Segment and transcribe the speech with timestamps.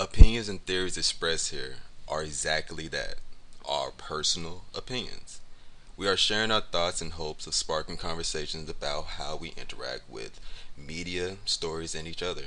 [0.00, 3.16] Opinions and theories expressed here are exactly that
[3.68, 5.40] our personal opinions.
[5.96, 10.38] We are sharing our thoughts and hopes of sparking conversations about how we interact with
[10.76, 12.44] media, stories, and each other.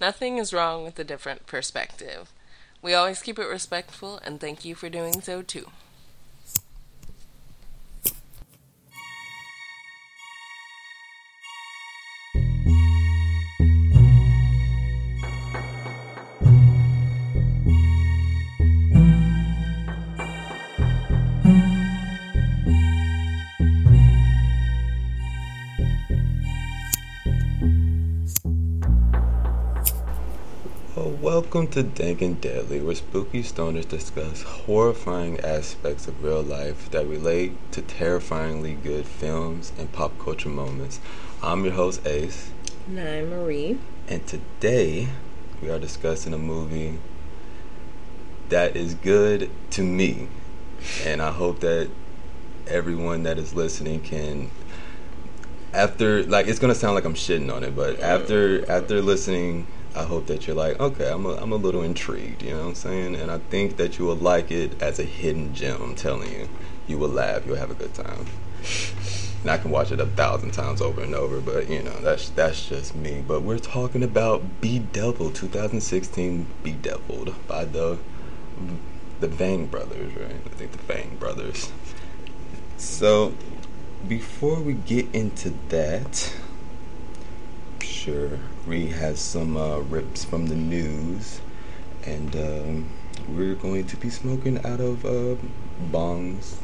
[0.00, 2.32] Nothing is wrong with a different perspective.
[2.80, 5.66] We always keep it respectful, and thank you for doing so too.
[31.48, 37.06] Welcome to Dank and Deadly, where spooky stoners discuss horrifying aspects of real life that
[37.06, 41.00] relate to terrifyingly good films and pop culture moments.
[41.42, 42.50] I'm your host, Ace.
[42.86, 43.78] And I'm Marie.
[44.08, 45.08] And today
[45.62, 46.98] we are discussing a movie
[48.50, 50.28] that is good to me.
[51.02, 51.88] And I hope that
[52.66, 54.50] everyone that is listening can
[55.72, 59.66] after like it's gonna sound like I'm shitting on it, but after after listening
[59.98, 62.68] I hope that you're like, okay, I'm a, I'm a little intrigued, you know what
[62.68, 63.16] I'm saying?
[63.16, 66.48] And I think that you will like it as a hidden gem, I'm telling you.
[66.86, 68.26] You will laugh, you'll have a good time.
[69.42, 72.28] And I can watch it a thousand times over and over, but you know, that's
[72.30, 73.24] that's just me.
[73.26, 77.98] But we're talking about Bedeviled, 2016 Bedeviled by the
[79.20, 80.30] the Vang brothers, right?
[80.30, 81.72] I think the Vang brothers.
[82.76, 83.34] So
[84.06, 86.34] before we get into that,
[87.80, 88.38] sure
[88.68, 91.40] Ree has some uh, rips from the news,
[92.04, 92.88] and um,
[93.26, 95.36] we're going to be smoking out of uh,
[95.90, 96.56] bongs,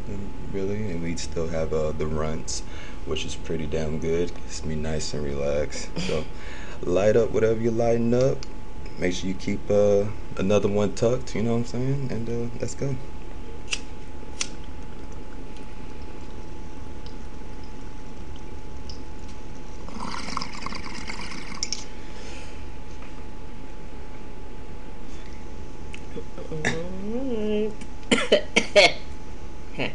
[0.53, 2.61] really, and we still have uh, the runts,
[3.07, 4.35] which is pretty damn good.
[4.35, 5.89] Gets me nice and relaxed.
[6.01, 6.25] So
[6.83, 8.37] light up whatever you're lighting up.
[8.99, 10.05] Make sure you keep uh,
[10.37, 11.35] another one tucked.
[11.35, 12.09] You know what I'm saying?
[12.11, 12.51] And
[26.65, 27.71] uh,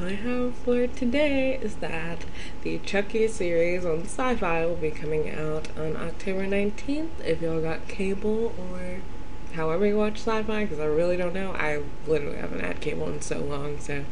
[0.00, 2.24] let's for today is that
[2.62, 7.10] the Chucky series on Sci-Fi will be coming out on October 19th.
[7.24, 9.00] If y'all got cable or
[9.54, 11.52] however you watch Sci-Fi, because I really don't know.
[11.52, 14.04] I literally haven't had cable in so long, so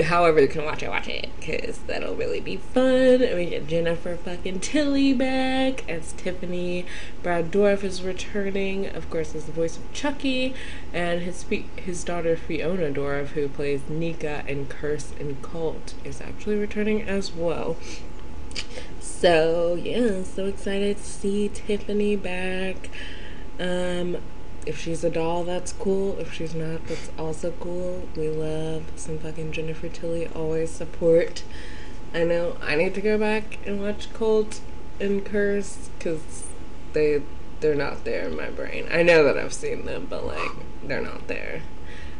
[0.00, 3.20] however you can watch it, watch it, because that'll really be fun.
[3.20, 6.86] We get Jennifer fucking Tilly back as Tiffany.
[7.22, 10.54] Brad Dourif is returning, of course, as the voice of Chucky,
[10.92, 11.44] and his
[11.76, 17.32] his daughter Fiona Dourif, who plays Nica in Curse and Cult, is actually returning as
[17.32, 17.76] well.
[19.00, 22.90] So yeah, so excited to see Tiffany back.
[23.58, 24.18] Um,
[24.66, 26.18] if she's a doll, that's cool.
[26.18, 28.08] If she's not, that's also cool.
[28.16, 30.28] We love some fucking Jennifer Tilly.
[30.28, 31.42] Always support.
[32.12, 34.60] I know I need to go back and watch Cult
[35.00, 36.46] and Curse because
[36.92, 37.22] they
[37.60, 38.86] they're not there in my brain.
[38.90, 40.52] I know that I've seen them, but like
[40.82, 41.62] they're not there.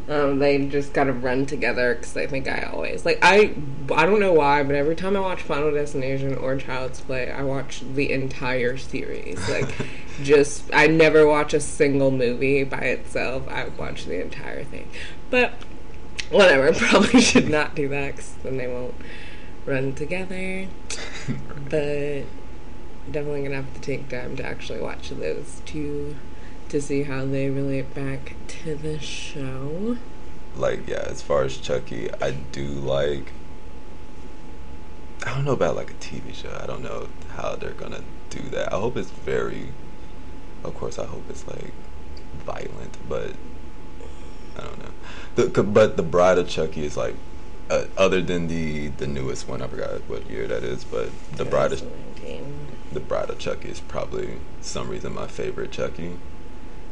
[0.06, 3.54] Um, they just gotta run together because I think I always like I
[3.90, 7.42] I don't know why, but every time I watch Final Destination or Child's Play, I
[7.42, 9.48] watch the entire series.
[9.48, 9.74] Like,
[10.22, 13.48] just I never watch a single movie by itself.
[13.48, 14.90] I watch the entire thing,
[15.30, 15.54] but
[16.30, 16.72] whatever.
[16.78, 18.94] Probably should not do that because then they won't
[19.64, 20.66] run together.
[21.70, 22.24] but
[23.10, 26.16] definitely gonna have to take time to actually watch those two
[26.68, 29.96] to see how they relate back to the show.
[30.56, 33.32] Like, yeah, as far as Chucky, I do like.
[35.26, 36.56] I don't know about like a TV show.
[36.60, 38.72] I don't know how they're gonna do that.
[38.72, 39.68] I hope it's very.
[40.62, 41.72] Of course, I hope it's like
[42.44, 43.32] violent, but
[44.56, 44.90] I don't know.
[45.34, 47.16] The but the Bride of Chucky is like,
[47.70, 51.44] uh, other than the the newest one, I forgot what year that is, but the
[51.44, 51.82] Bride of
[52.92, 56.16] the Bride of Chucky is probably some reason my favorite Chucky.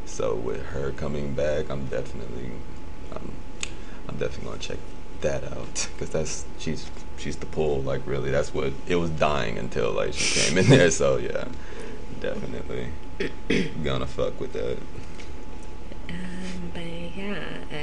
[0.05, 2.51] So with her coming back, I'm definitely,
[3.15, 3.31] um,
[4.07, 4.77] I'm definitely gonna check
[5.21, 7.81] that out because that's she's she's the pull.
[7.81, 10.91] Like really, that's what it was dying until like she came in there.
[10.91, 11.47] So yeah,
[12.19, 12.89] definitely
[13.83, 14.77] gonna fuck with that.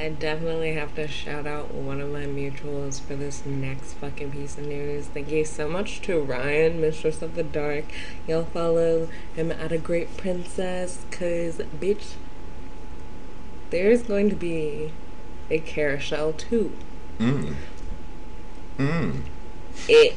[0.00, 4.56] I definitely have to shout out one of my mutuals for this next fucking piece
[4.56, 5.08] of news.
[5.08, 7.84] Thank you so much to Ryan, Mistress of the Dark.
[8.26, 12.14] Y'all follow him at a Great Princess, cause bitch,
[13.68, 14.92] there's going to be
[15.50, 16.72] a carousel too.
[17.18, 17.56] Mm.
[18.78, 19.20] Mm.
[19.86, 20.16] It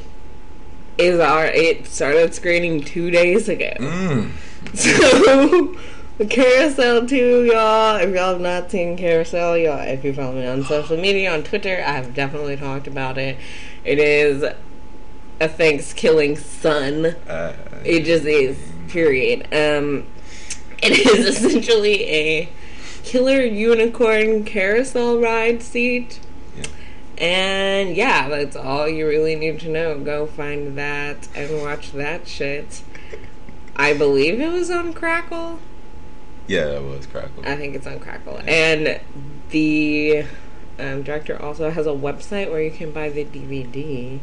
[0.96, 1.44] is our.
[1.44, 3.74] It started screening two days ago.
[3.78, 4.30] Mm.
[4.74, 5.76] So
[6.16, 7.96] So, Carousel 2, y'all.
[7.96, 11.42] If y'all have not seen Carousel, y'all, if you follow me on social media, on
[11.42, 13.36] Twitter, I have definitely talked about it.
[13.84, 14.44] It is
[15.40, 17.06] a Thanksgiving sun.
[17.28, 18.56] Uh, It just is,
[18.86, 19.48] period.
[19.52, 20.06] Um,
[20.78, 22.48] it is essentially a
[23.02, 26.20] killer unicorn carousel ride seat.
[26.56, 26.64] Yeah.
[27.18, 29.98] And yeah, that's all you really need to know.
[29.98, 32.84] Go find that and watch that shit.
[33.74, 35.58] I believe it was on Crackle.
[36.46, 37.42] Yeah, that was crackle.
[37.46, 38.40] I think it's on Crackle.
[38.46, 39.00] And
[39.50, 40.24] the
[40.78, 44.18] um, director also has a website where you can buy the DVD.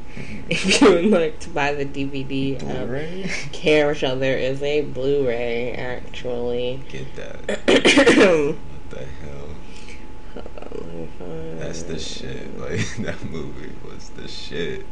[0.49, 3.31] If you would like to buy the DVD of Blu-ray?
[4.19, 6.81] There is a Blu-ray actually.
[6.89, 7.67] Get that.
[8.57, 9.47] What the hell?
[10.35, 10.41] on,
[10.73, 12.59] let me find- That's the shit.
[12.59, 14.85] Like that movie was the shit.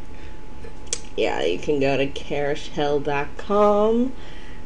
[1.18, 4.14] Yeah, you can go to carousel.com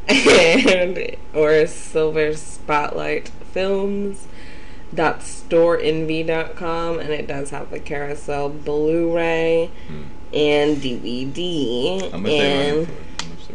[0.08, 4.28] and or Silver Spotlight Films
[4.94, 10.04] dot storeenvy.com and it does have the carousel blu-ray Hmm.
[10.34, 12.94] and dvd How much they and for?
[12.94, 13.54] How much they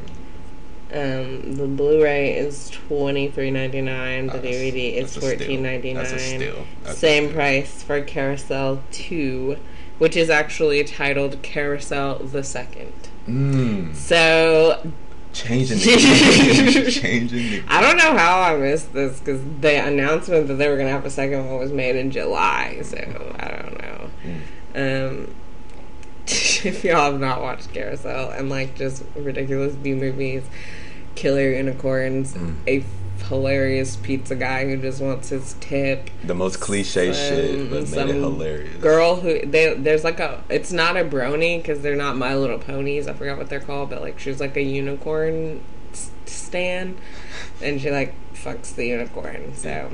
[0.95, 4.31] running um, the blu-ray is twenty three ninety nine.
[4.33, 5.31] Oh, The DVD is that's a steal.
[5.39, 6.07] fourteen ninety nine.
[6.07, 6.67] steal.
[6.83, 9.59] That's a Same price for Carousel Two,
[9.99, 12.93] which is actually titled Carousel the Second.
[13.29, 13.95] Mm.
[13.95, 14.91] So
[15.33, 15.85] Changing the
[16.83, 16.91] game.
[16.91, 20.77] Changing the I don't know how I missed this because the announcement that they were
[20.77, 22.81] gonna have a second one was made in July.
[22.83, 22.97] So
[23.39, 24.11] I don't know.
[24.75, 25.27] Mm.
[25.27, 25.35] Um,
[26.27, 30.43] if y'all have not watched Carousel and like just ridiculous B movies,
[31.15, 32.55] Killer Unicorns, Mm.
[32.67, 32.85] a
[33.29, 36.11] hilarious pizza guy who just wants his tip.
[36.25, 38.77] The most cliche Some- shit, but made it hilarious.
[38.83, 42.59] Girl who they there's like a it's not a brony because they're not My Little
[42.59, 43.07] Ponies.
[43.07, 45.61] I forgot what they're called, but like she's like a unicorn
[45.93, 46.97] s- stan,
[47.63, 49.55] and she like fucks the unicorn.
[49.55, 49.91] So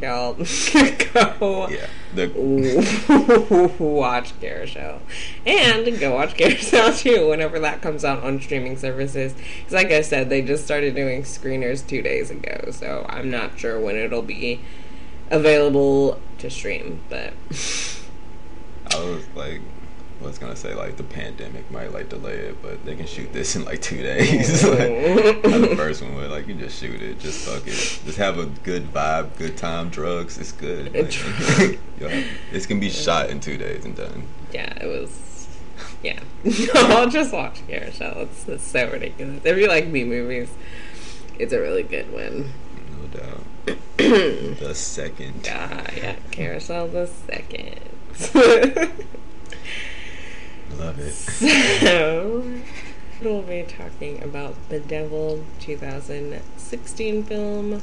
[0.00, 0.34] y'all
[1.12, 1.86] go Yeah.
[2.14, 5.00] The, watch Carousel.
[5.46, 9.34] And go watch Carousel too whenever that comes out on streaming services.
[9.34, 13.58] Because, like I said, they just started doing screeners two days ago, so I'm not
[13.58, 14.60] sure when it'll be
[15.30, 17.00] available to stream.
[17.08, 17.32] But
[18.94, 19.60] I was like,
[20.22, 23.56] was gonna say like the pandemic might like delay it, but they can shoot this
[23.56, 24.64] in like two days.
[24.68, 24.78] like,
[25.42, 27.72] the first one would like you just shoot it, just fuck it,
[28.04, 30.38] just have a good vibe, good time, drugs.
[30.38, 30.92] It's good.
[30.94, 31.78] Like, True.
[32.00, 34.26] you'll have- this can be shot in two days and done.
[34.52, 35.48] yeah, it was.
[36.02, 36.20] Yeah.
[36.74, 38.22] I'll just watch Carousel.
[38.22, 39.44] It's, it's so ridiculous.
[39.44, 40.50] If you like B movies,
[41.38, 42.52] it's a really good one.
[42.90, 43.78] No doubt.
[43.96, 45.48] the second.
[45.50, 47.78] Ah, yeah, Carousel the second.
[50.78, 51.12] Love it.
[51.80, 52.44] so,
[53.22, 57.82] we'll be talking about Bedeviled 2016 film,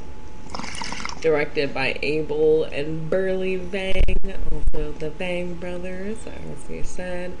[1.20, 4.02] directed by Abel and Burlee Vang,
[4.50, 7.32] also the Vang brothers, as you said.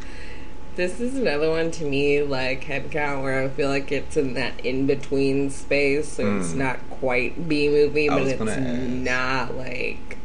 [0.76, 4.64] This is another one to me, like headcount, where I feel like it's in that
[4.64, 6.56] in between space, so it's Mm.
[6.56, 8.60] not quite B movie, but it's ask.
[8.60, 10.16] not like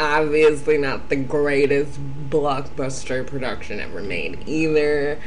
[0.00, 1.98] obviously not the greatest
[2.30, 5.20] blockbuster production ever made either.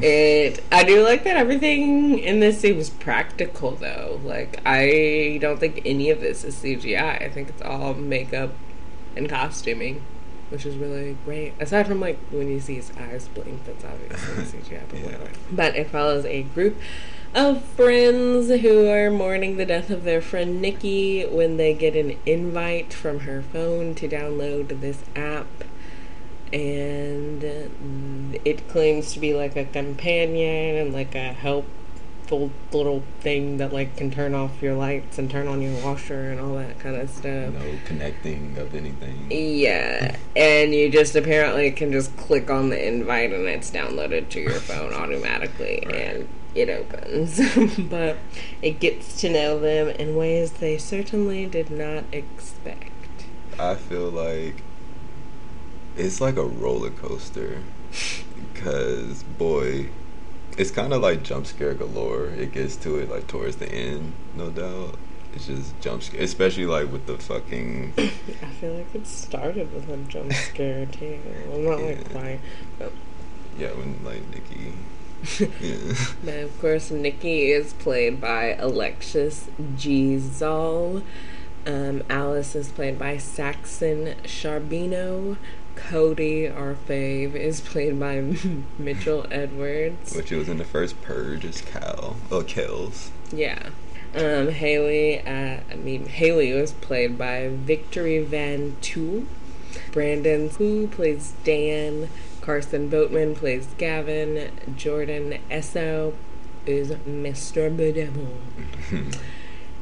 [0.00, 4.20] It I do like that everything in this seems practical though.
[4.24, 7.22] Like I don't think any of this is CGI.
[7.22, 8.50] I think it's all makeup
[9.16, 10.02] and costuming,
[10.50, 11.54] which is really great.
[11.58, 14.82] Aside from like when you see his eyes blink, that's obviously CGI.
[14.88, 15.16] But, Yeah.
[15.50, 16.76] but it follows a group
[17.34, 22.16] of friends who are mourning the death of their friend Nikki when they get an
[22.26, 25.46] invite from her phone to download this app.
[26.52, 33.58] And uh, it claims to be like a companion and like a helpful little thing
[33.58, 36.78] that like can turn off your lights and turn on your washer and all that
[36.78, 37.52] kind of stuff.
[37.52, 39.26] No connecting of anything.
[39.30, 44.40] Yeah, and you just apparently can just click on the invite and it's downloaded to
[44.40, 45.94] your phone automatically Right.
[45.94, 47.40] and it opens.
[47.90, 48.16] but
[48.62, 52.92] it gets to know them in ways they certainly did not expect.
[53.58, 54.62] I feel like
[55.96, 57.58] it's like a roller coaster
[58.52, 59.88] because boy,
[60.56, 62.26] it's kind of like jump scare galore.
[62.26, 64.96] It gets to it like towards the end, no doubt.
[65.34, 68.06] It's just jump scare, especially like with the fucking I
[68.60, 71.18] feel like it started with a jump scare too.
[71.48, 72.08] Well, not like Yeah.
[72.08, 72.40] quite,
[72.78, 72.92] but,
[73.58, 74.72] yeah when like Nikki.
[76.26, 80.16] Of course Nikki is played by Alexis G.
[80.16, 81.02] Zall.
[81.66, 85.36] Um, Alice is played by Saxon Sharbino.
[85.74, 88.20] Cody, our fave, is played by
[88.78, 90.14] Mitchell Edwards.
[90.14, 92.16] Which was in the first Purge as Cal.
[92.30, 93.10] Oh, Kells.
[93.32, 93.70] Yeah.
[94.14, 99.26] Um, Haley, uh, I mean, Haley was played by Victory Van Tuyl.
[99.92, 102.08] Brandon Who plays Dan.
[102.48, 104.50] Carson Boatman plays Gavin.
[104.74, 106.14] Jordan Essoe
[106.64, 107.68] is Mr.
[107.68, 109.12] Bedevil.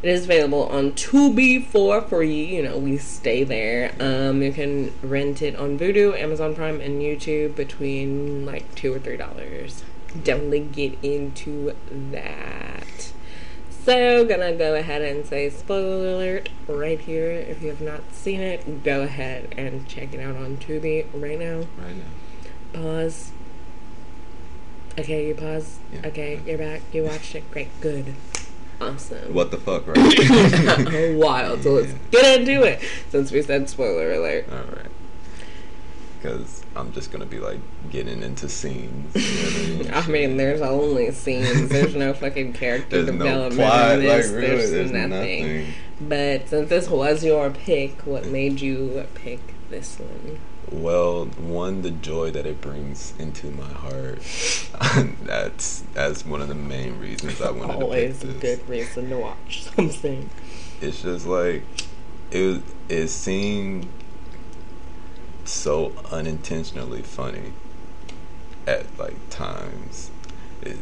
[0.03, 2.57] It is available on Tubi for free.
[2.57, 3.93] You know, we stay there.
[3.99, 8.99] Um, you can rent it on Vudu, Amazon Prime, and YouTube between like two or
[8.99, 9.83] three dollars.
[10.23, 13.13] Definitely get into that.
[13.71, 17.31] So, gonna go ahead and say spoiler alert right here.
[17.31, 21.39] If you have not seen it, go ahead and check it out on Tubi right
[21.39, 21.67] now.
[21.79, 22.26] Right now.
[22.77, 23.33] Pause.
[24.99, 25.79] Okay, you pause.
[25.93, 26.09] Yeah.
[26.09, 26.83] Okay, you're back.
[26.93, 27.51] You watched it.
[27.51, 27.69] Great.
[27.81, 28.15] Good.
[28.83, 29.33] Awesome.
[29.33, 31.17] What the fuck, right?
[31.17, 31.63] Wild.
[31.63, 32.83] So let's get into it.
[33.09, 34.47] Since we said spoiler alert.
[34.53, 34.91] All right.
[36.21, 39.15] Because I'm just gonna be like getting into scenes.
[39.15, 41.71] You know what I mean, there's only scenes.
[41.71, 44.27] There's no fucking character There's no development plot, in this.
[44.27, 45.09] like, really, there's, there's nothing.
[45.09, 45.67] nothing.
[45.99, 49.41] But since this was your pick, what made you pick
[49.71, 50.41] this one?
[50.71, 54.19] Well, one, the joy that it brings into my heart.
[55.23, 58.59] that's that's one of the main reasons I wanted Always to a pick this.
[58.59, 60.29] good reason to watch something.
[60.81, 61.63] It's just like
[62.31, 62.63] it.
[62.89, 63.89] It seemed
[65.45, 67.53] so unintentionally funny
[68.67, 70.11] at like times.
[70.63, 70.79] It,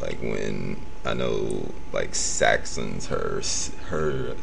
[0.00, 3.40] like when I know like Saxon's her
[3.86, 4.34] her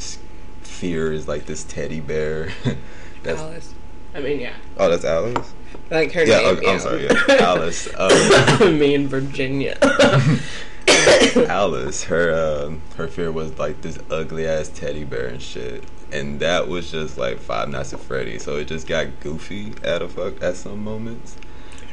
[0.62, 2.50] fear is like this teddy bear.
[3.24, 3.74] that's Alice.
[4.14, 4.54] I mean, yeah.
[4.78, 5.54] oh, that's Alice.
[5.92, 6.58] Like her Yeah, name.
[6.58, 7.04] okay, I'm sorry.
[7.28, 7.88] Yeah, Alice.
[7.96, 9.78] Uh, Me in Virginia.
[11.48, 12.34] Alice, her
[12.66, 16.92] um, her fear was like this ugly ass teddy bear and shit, and that was
[16.92, 18.40] just like Five Nights at Freddy.
[18.40, 21.38] So it just got goofy at a fuck at some moments.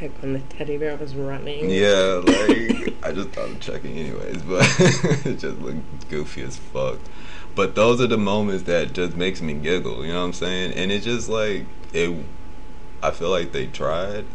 [0.00, 1.68] like when the teddy bear was running.
[1.70, 4.64] Yeah, like I just thought of checking anyways, but
[5.26, 6.98] it just looked goofy as fuck.
[7.56, 10.04] But those are the moments that just makes me giggle.
[10.04, 10.74] You know what I'm saying?
[10.74, 12.14] And it just like it.
[13.02, 14.26] I feel like they tried.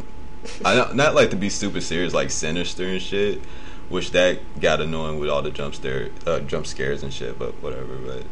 [0.64, 3.40] I don't, not like to be super serious, like sinister and shit,
[3.88, 7.38] which that got annoying with all the jump scare, uh, jump scares and shit.
[7.38, 7.96] But whatever.
[7.96, 8.24] But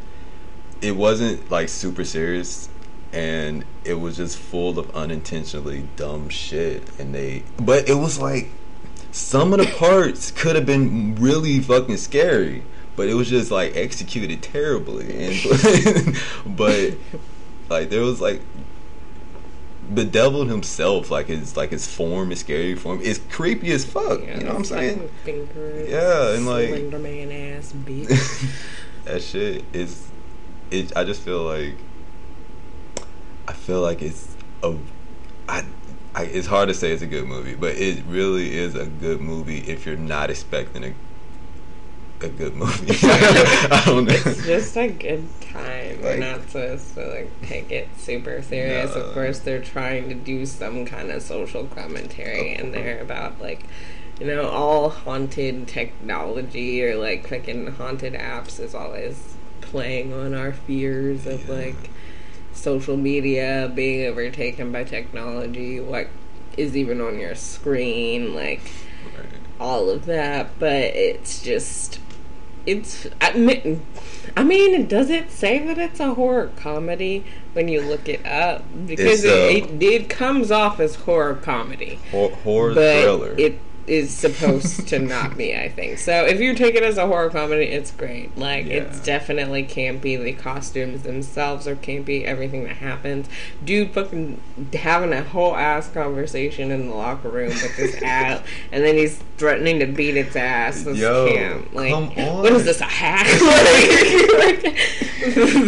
[0.82, 2.68] it wasn't like super serious,
[3.12, 6.82] and it was just full of unintentionally dumb shit.
[6.98, 8.48] And they, but it was like
[9.12, 12.64] some of the parts could have been really fucking scary,
[13.00, 15.06] but it was just like executed terribly.
[15.32, 16.14] And
[16.54, 16.92] but
[17.70, 18.42] like there was like
[19.90, 24.20] the devil himself, like his like his form, his scary form, is creepy as fuck.
[24.20, 25.08] Yeah, you know what I'm saying?
[25.24, 28.50] Fingers, Yeah, and, like- Slender Man ass bitch.
[29.06, 30.06] that shit is
[30.70, 31.76] it I just feel like
[33.48, 34.76] I feel like it's a
[35.48, 35.64] I,
[36.14, 39.22] I it's hard to say it's a good movie, but it really is a good
[39.22, 40.92] movie if you're not expecting a
[42.22, 42.96] a good movie.
[43.02, 44.14] I don't know.
[44.14, 46.00] it's just a good time.
[46.02, 48.94] We're Like- not supposed to like take it super serious.
[48.94, 49.02] No.
[49.02, 53.64] Of course, they're trying to do some kind of social commentary in there about like.
[54.20, 60.52] You know, all haunted technology or like fucking haunted apps is always playing on our
[60.52, 61.54] fears of Yeah.
[61.54, 61.90] like
[62.52, 66.08] social media being overtaken by technology, what
[66.58, 68.60] is even on your screen, like
[69.58, 71.99] all of that, but it's just
[72.66, 73.82] it's I mean,
[74.36, 78.64] I mean, does it say that it's a horror comedy when you look it up?
[78.86, 79.32] Because It's,
[79.64, 83.34] uh, it, it it comes off as horror comedy, Hor- horror but thriller.
[83.38, 83.58] it
[83.90, 85.54] is supposed to not be.
[85.56, 86.24] I think so.
[86.24, 88.36] If you take it as a horror comedy, it's great.
[88.38, 89.04] Like it's Yeah.
[89.04, 90.22] definitely campy.
[90.22, 92.24] The costumes themselves are campy.
[92.24, 93.28] Everything that happens,
[93.64, 94.40] dude, fucking
[94.74, 99.20] having a whole ass conversation in the locker room with this ass, and then he's
[99.36, 100.82] threatening to beat its ass.
[100.84, 101.72] This Yo, camp.
[101.74, 102.08] Like, come
[102.42, 103.26] what is this a hack?
[104.38, 104.62] like,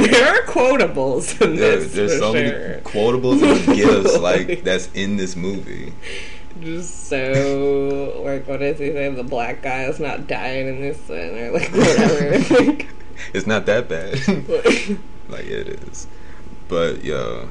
[0.09, 1.93] there are quotables in There- this.
[1.93, 2.43] there's for so sure.
[2.43, 5.93] many quotables and gifts like that's in this movie.
[6.63, 9.09] Just so like what does he say?
[9.09, 12.55] The black guy is not dying in this one or like whatever.
[12.63, 12.89] like,
[13.35, 14.15] It's not that bad.
[15.29, 16.07] like it is.
[16.69, 17.47] But yeah.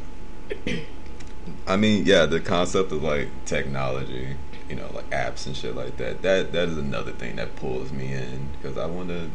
[1.67, 4.35] I mean, yeah, the concept of like technology,
[4.67, 6.21] you know, like apps and shit like that.
[6.21, 9.29] That that is another thing that pulls me in because I want to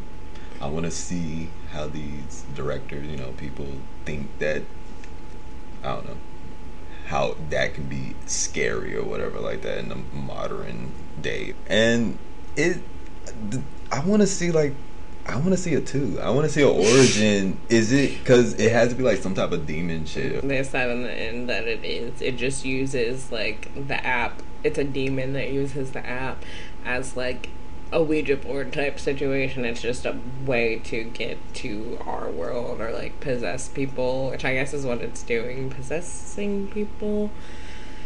[0.61, 3.67] I want to see how these directors, you know, people
[4.05, 4.63] think that
[5.83, 6.17] I don't know
[7.07, 11.53] how that can be scary or whatever like that in the modern day.
[11.67, 12.17] And
[12.55, 12.79] it
[13.91, 14.73] I want to see like
[15.25, 16.19] I want to see a two.
[16.21, 17.59] I want to see an origin.
[17.69, 20.45] Is it because it has to be like some type of demon shit?
[20.47, 22.21] they said in the end that it is.
[22.21, 24.41] It just uses like the app.
[24.63, 26.43] It's a demon that uses the app
[26.85, 27.49] as like
[27.91, 29.65] a Ouija board type situation.
[29.65, 34.53] It's just a way to get to our world or like possess people, which I
[34.53, 37.31] guess is what it's doing, possessing people.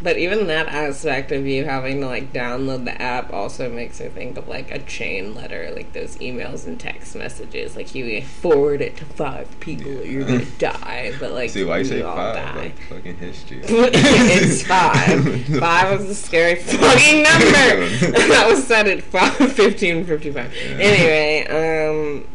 [0.02, 4.08] But even that aspect of you having to like download the app also makes me
[4.08, 7.76] think of like a chain letter, like those emails and text messages.
[7.76, 10.02] Like you forward it to five people, Yeah.
[10.02, 11.12] you're gonna die.
[11.20, 12.34] But like See why you say five?
[12.34, 12.56] die.
[12.56, 13.60] Like fucking history.
[13.64, 15.22] it's five.
[15.62, 17.88] Five was a scary fucking number.
[18.28, 20.52] that was set at five, 15, 55.
[20.80, 22.26] Anyway, um,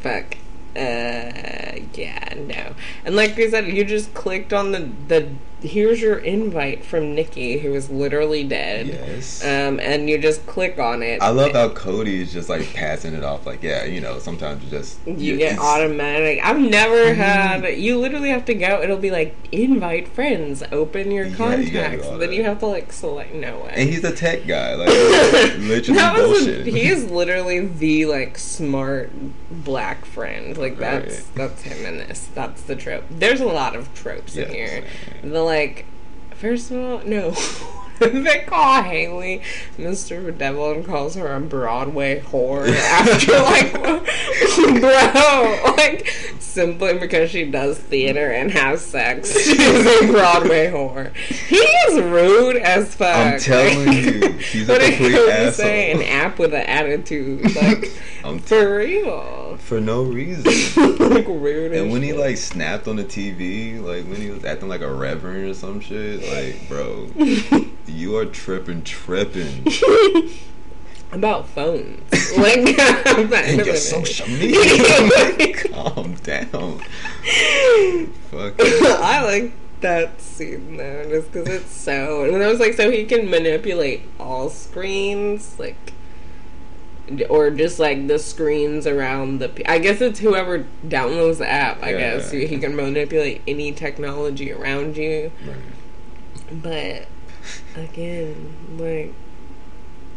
[0.00, 0.36] fuck.
[0.76, 2.74] Uh, yeah, no.
[3.04, 5.28] And like I said, you just clicked on the the
[5.62, 8.86] here's your invite from Nikki, who is literally dead.
[8.88, 9.42] Yes.
[9.42, 11.22] Um, and you just click on it.
[11.22, 13.46] I love how Cody is just like passing it off.
[13.46, 16.40] Like, yeah, you know, sometimes you just You get automatic.
[16.44, 17.64] I've never had.
[17.78, 18.82] You literally have to go.
[18.82, 22.06] It'll be like invite friends, open your Yeah, you contacts.
[22.06, 23.34] all then you have to like select.
[23.34, 23.72] No way.
[23.76, 24.88] And he's a tech guy, like
[25.58, 26.66] literally that was a, bullshit.
[26.66, 29.10] he is literally the like smart
[29.50, 30.56] black friend.
[30.56, 31.24] Like that's Right.
[31.34, 32.28] that's him in this.
[32.34, 33.04] That's the trope.
[33.10, 34.84] There's a lot of tropes in here.
[35.22, 35.86] The like,
[36.34, 37.30] first of all, no.
[37.98, 39.40] they call Haley
[39.78, 40.36] Mr.
[40.36, 43.72] Devil and calls her a Broadway whore after like,
[44.80, 46.06] bro, like
[46.38, 51.14] simply because she does theater and has sex, she's a Broadway whore.
[51.16, 53.16] He is rude as fuck.
[53.16, 55.52] I'm telling Like, you, he's a complete asshole.
[55.52, 55.92] say?
[55.92, 57.90] An app with an attitude, like
[58.26, 60.44] I'm for real, for no reason.
[61.10, 64.68] like as And when he like snapped on the TV, like when he was acting
[64.68, 67.08] like a reverend or some shit, like bro,
[67.86, 69.66] you are tripping, tripping.
[71.12, 76.80] about phones, like at the end And your social media, calm down.
[78.30, 78.54] Fuck.
[78.60, 82.24] I like that scene though, just because it's so.
[82.24, 85.92] And I was like, so he can manipulate all screens, like,
[87.28, 89.70] or just like the screens around the.
[89.70, 91.82] I guess it's whoever downloads the app.
[91.82, 92.46] I Yeah, guess yeah.
[92.46, 95.30] he can manipulate any technology around you.
[96.50, 97.06] But
[97.76, 99.12] again, like.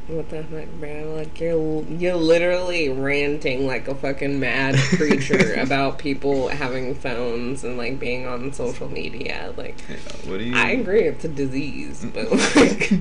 [0.08, 1.14] What the fuck, bro?
[1.18, 7.78] Like you're you're literally ranting like a fucking mad creature about people having phones and
[7.78, 9.54] like being on social media.
[9.56, 9.98] Like Yeah,
[10.28, 10.56] what do you?
[10.56, 12.92] I agree, it's a disease, but like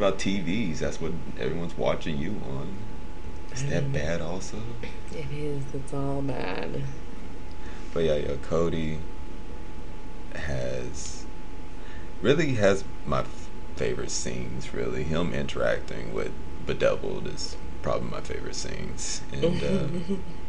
[0.00, 0.78] about TVs?
[0.78, 2.74] That's what everyone's watching you on.
[3.52, 4.56] Is that bad also?
[5.14, 5.62] it is.
[5.74, 6.82] It's all bad.
[7.92, 8.98] But yeah, yeah, Cody
[10.34, 11.26] has
[12.22, 14.72] really has my f- favorite scenes.
[14.72, 16.32] Really, him interacting with
[16.66, 19.20] Bedeviled is probably my favorite scenes.
[19.32, 20.14] And uh,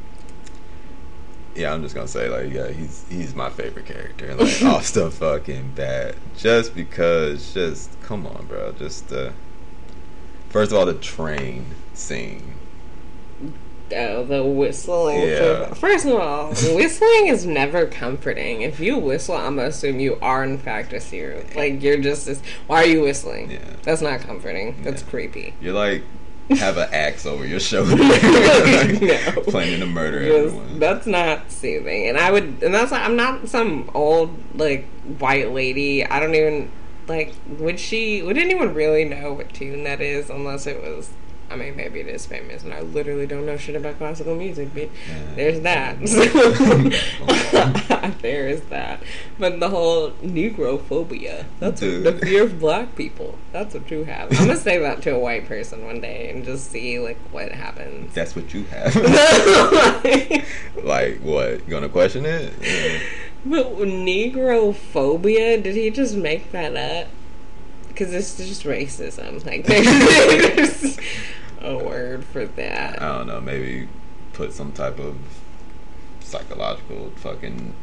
[1.55, 4.27] yeah, I'm just gonna say like yeah, he's he's my favorite character.
[4.27, 8.71] and Like off the fucking bat, just because, just come on, bro.
[8.73, 9.31] Just uh,
[10.49, 12.53] first of all, the train scene.
[13.93, 15.21] Oh, the whistling.
[15.27, 15.73] Yeah.
[15.73, 18.61] First of all, whistling is never comforting.
[18.61, 21.43] If you whistle, I'm gonna assume you are in fact a serial.
[21.57, 22.41] Like you're just this.
[22.67, 23.51] Why are you whistling?
[23.51, 23.59] Yeah.
[23.83, 24.81] That's not comforting.
[24.83, 25.09] That's Yeah.
[25.09, 25.53] creepy.
[25.59, 26.03] You're like
[26.57, 29.41] have an axe over your shoulder, No.
[29.47, 30.79] planning to murder Just- everyone.
[30.79, 32.07] that's not soothing.
[32.09, 34.85] And I would, and that's I'm not some old like
[35.19, 36.05] white lady.
[36.05, 36.71] I don't even
[37.07, 37.33] like.
[37.59, 38.21] Would she?
[38.21, 41.09] Would anyone really know what tune that is unless it was?
[41.51, 44.69] I mean, maybe it is famous, and I literally don't know shit about classical music.
[44.73, 45.35] But Yeah.
[45.35, 45.97] there's that.
[48.21, 49.01] there is that.
[49.37, 51.45] But the whole Negrophobia.
[51.59, 52.03] That's Dude.
[52.05, 53.37] the fear of black people.
[53.51, 54.31] That's what you have.
[54.31, 57.51] I'm gonna say that to a white person one day and just see like what
[57.51, 58.13] happens.
[58.13, 58.95] That's what you have.
[60.83, 61.51] like what?
[61.51, 62.53] You gonna question it?
[62.61, 62.99] Yeah.
[63.43, 67.07] But Negrophobia, did he just make that up?
[67.87, 69.43] Because it's just racism.
[69.45, 70.97] Like, there's
[71.61, 73.01] a word for that.
[73.01, 73.41] I don't know.
[73.41, 73.87] Maybe
[74.33, 75.17] put some type of
[76.21, 77.73] psychological fucking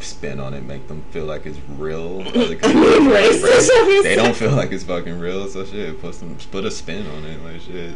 [0.00, 2.18] spin on it, make them feel like it's real.
[2.50, 4.02] Like, Racism.
[4.02, 5.46] they don't feel like it's fucking real.
[5.48, 7.94] So shit, put some put a spin on it, like shit.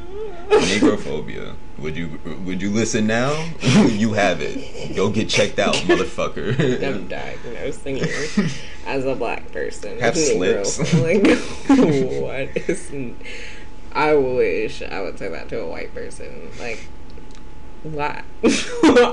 [0.49, 1.55] Negrophobia.
[1.79, 3.33] Would you would you listen now?
[3.63, 4.95] you have it.
[4.95, 6.59] Go get checked out, motherfucker.
[6.83, 8.49] I'm diagnosing you
[8.87, 9.99] as a black person.
[9.99, 10.79] Have slips.
[10.95, 11.25] Like,
[11.67, 12.93] what is.
[13.95, 16.51] I wish I would say that to a white person.
[16.59, 16.81] Like,
[17.85, 18.25] what?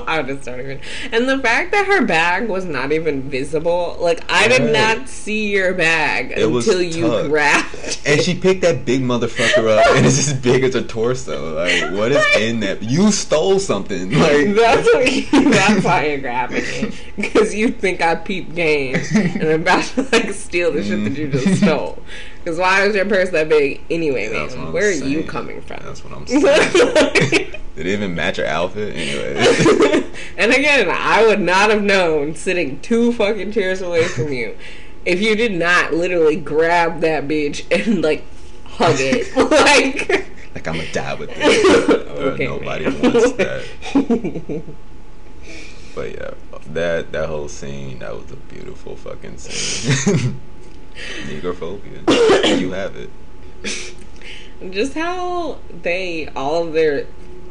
[0.08, 0.80] I just don't even.
[1.12, 4.72] And the fact that her bag was not even visible, like I did Right.
[4.98, 7.98] not see your bag It until you grabbed.
[8.06, 11.54] And she picked that big motherfucker up, and it's as big as her torso.
[11.54, 12.82] Like, what is in that?
[12.82, 14.10] You stole something.
[14.22, 19.42] Like, That's what, that's why you're grabbing it because you think I peep game and
[19.42, 22.02] I'm about to like steal the shit that you just stole.
[22.42, 24.50] Because why is your purse that big anyway, man?
[24.50, 25.80] I'm Where are you coming from?
[25.84, 26.40] That's what I'm saying.
[26.40, 28.96] Did it even match your outfit?
[28.96, 30.10] Anyway.
[30.36, 34.56] and again, I would not have known sitting two fucking chairs away from you
[35.04, 38.24] if you did not literally grab that bitch and like
[38.64, 39.34] hug it.
[39.36, 42.08] like, like, I'm gonna die with this.
[42.08, 43.02] Okay, nobody man.
[43.02, 44.64] wants that.
[45.94, 46.30] But yeah,
[46.70, 50.40] that that whole scene, that was a beautiful fucking scene.
[51.26, 52.60] Negrophobia.
[52.60, 53.10] you have it.
[54.70, 57.06] just how they all of their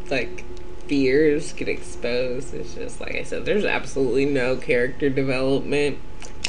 [0.10, 0.46] like
[0.88, 5.98] fears get exposed it's just like i said there's absolutely no character development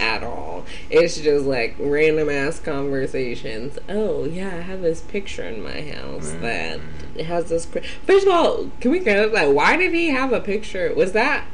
[0.01, 5.63] at all it's just like random ass conversations oh yeah i have this picture in
[5.63, 6.43] my house mm-hmm.
[6.43, 6.81] that
[7.25, 10.93] has this first of all can we go like why did he have a picture
[10.95, 11.47] was that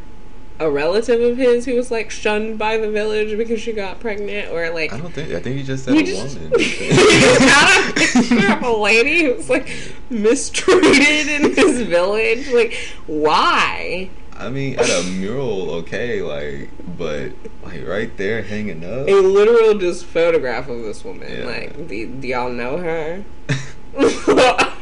[0.61, 4.51] a relative of his who was like shunned by the village because she got pregnant
[4.51, 5.33] or like I don't think.
[5.33, 6.53] I think he just said a just, woman.
[6.59, 9.69] he just a a lady who was like
[10.11, 12.49] mistreated in his village.
[12.49, 12.75] Like,
[13.07, 14.11] why?
[14.35, 17.33] I mean, at a mural, okay, like, but
[17.65, 19.09] like right there hanging up.
[19.09, 21.31] A literal just photograph of this woman.
[21.31, 21.45] Yeah.
[21.45, 23.25] Like, do, do y'all know her?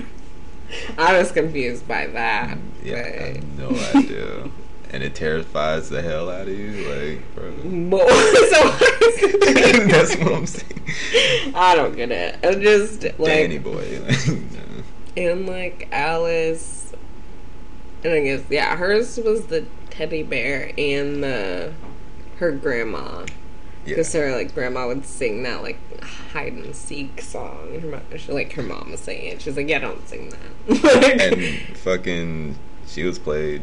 [0.98, 2.58] I was confused by that.
[2.82, 4.50] yeah, I but- have no idea.
[4.96, 7.50] And it terrifies the hell out of you, like, bro.
[9.90, 11.52] That's what I'm saying.
[11.54, 12.38] I don't get it.
[12.42, 14.00] I'm just like Danny boy.
[14.08, 14.82] Like, no.
[15.18, 16.94] and like Alice,
[18.04, 21.74] and I guess yeah, hers was the teddy bear and the
[22.38, 23.26] her grandma.
[23.84, 23.96] yeah.
[23.96, 27.78] Because her like grandma would sing that like hide and seek song.
[27.82, 29.32] Her, mo- she, like her mom was singing.
[29.32, 29.42] it.
[29.42, 31.20] She's like, yeah, don't sing that.
[31.20, 32.56] and fucking,
[32.86, 33.62] she was played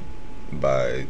[0.52, 1.08] by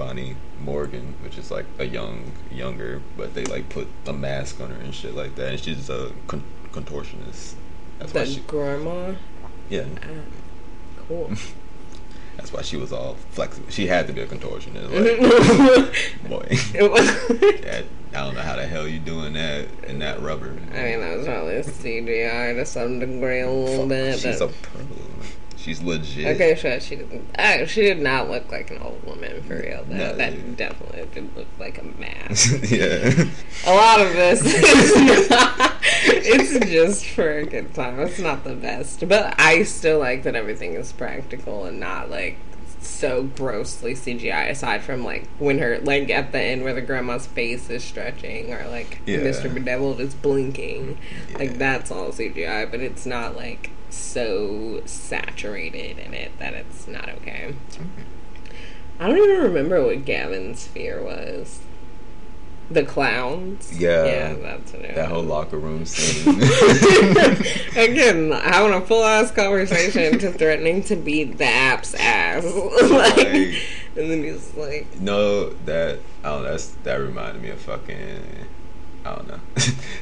[0.00, 0.34] Bonnie
[0.64, 4.76] Morgan, which is like a young, younger, but they like put a mask on her
[4.80, 5.50] and shit like that.
[5.50, 7.52] And she's a con- contortionist.
[7.98, 9.12] That's why she, grandma.
[9.68, 10.06] yeah, Ah,
[11.06, 11.30] cool.
[12.38, 13.68] that's why she was all flexible.
[13.70, 14.88] She had to be a contortionist.
[14.90, 17.28] Like, boy, It was-
[17.60, 17.84] that,
[18.14, 20.56] I don't know how the hell you doing that in that rubber.
[20.72, 24.18] I mean, that was probably CGI to some degree a little Fuck, bit.
[24.18, 24.80] she's a pro.
[25.62, 26.26] She's legit.
[26.36, 26.80] Okay, sure.
[26.80, 27.68] She didn't.
[27.68, 29.84] She did not look like an old woman for real.
[29.86, 29.94] Though.
[29.94, 30.16] No.
[30.16, 32.62] that definitely did look like a mask.
[32.70, 33.24] yeah.
[33.66, 35.74] a lot of this is not.
[36.02, 38.00] It's just for a good time.
[38.00, 42.38] It's not the best, but I still like that everything is practical and not like
[42.90, 44.50] so grossly CGI.
[44.50, 48.52] Aside from like when her like at the end where the grandma's face is stretching
[48.52, 49.18] or like Yeah.
[49.18, 49.52] Mr.
[49.52, 50.98] Bedeviled is blinking,
[51.38, 52.70] like that's all CGI.
[52.70, 57.54] But it's not like so saturated in it that it's not okay.
[58.98, 61.60] I don't even remember what Gavin's fear was.
[62.70, 63.76] The clowns.
[63.78, 64.04] Yeah.
[64.04, 66.34] yeah, that's what it That whole locker room scene.
[67.76, 72.44] Again, having a full ass conversation to threatening to beat the app's ass,
[72.90, 73.62] like, Like-
[73.96, 76.50] and then he's like, no, that I don't know.
[76.50, 78.22] That's that reminded me of fucking.
[79.04, 79.40] I don't know.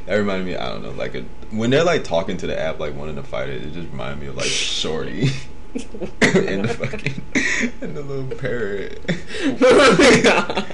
[0.06, 0.56] that reminded me.
[0.56, 0.90] I don't know.
[0.90, 3.72] Like a, when they're like talking to the app, like wanting to fight it, it
[3.72, 5.30] just reminded me of like Shorty
[6.20, 7.22] and the fucking
[7.80, 9.00] and the little parrot.
[9.62, 10.66] Oh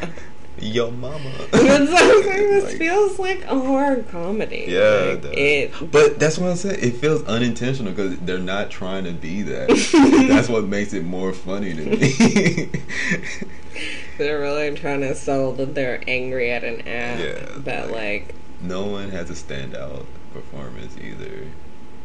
[0.64, 0.68] "Oh.
[0.68, 1.31] Yo, mama.
[1.53, 2.24] That's what.
[2.24, 4.64] This Like- feels like a horror comedy.
[4.68, 5.72] Yeah, Like, it.
[5.92, 6.79] But that's what I'm saying.
[6.83, 9.68] It feels unintentional because they're not trying to be that.
[10.29, 12.70] that's what makes it more funny to me.
[14.18, 17.18] They're really trying to sell that they're angry at an app.
[17.18, 17.92] Yeah, But like-
[18.29, 21.48] like, no one has a standout performance either,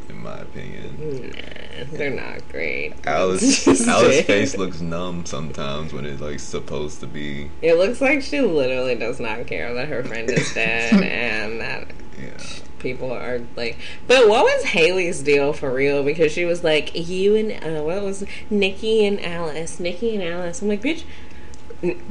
[0.09, 1.31] in my opinion.
[1.31, 2.93] nah, they're not great.
[3.05, 7.49] Alice, Alice's face looks numb sometimes when it's like supposed to be.
[7.61, 11.87] It looks like she literally does not care that her friend is dead and that
[12.21, 12.37] Yeah,
[12.79, 13.77] people are like.
[14.07, 16.03] But what was Haley's deal for real?
[16.03, 20.61] Because she was like, you and uh, what was Nikki and Alice, Nikki and Alice.
[20.61, 21.03] I'm like, bitch.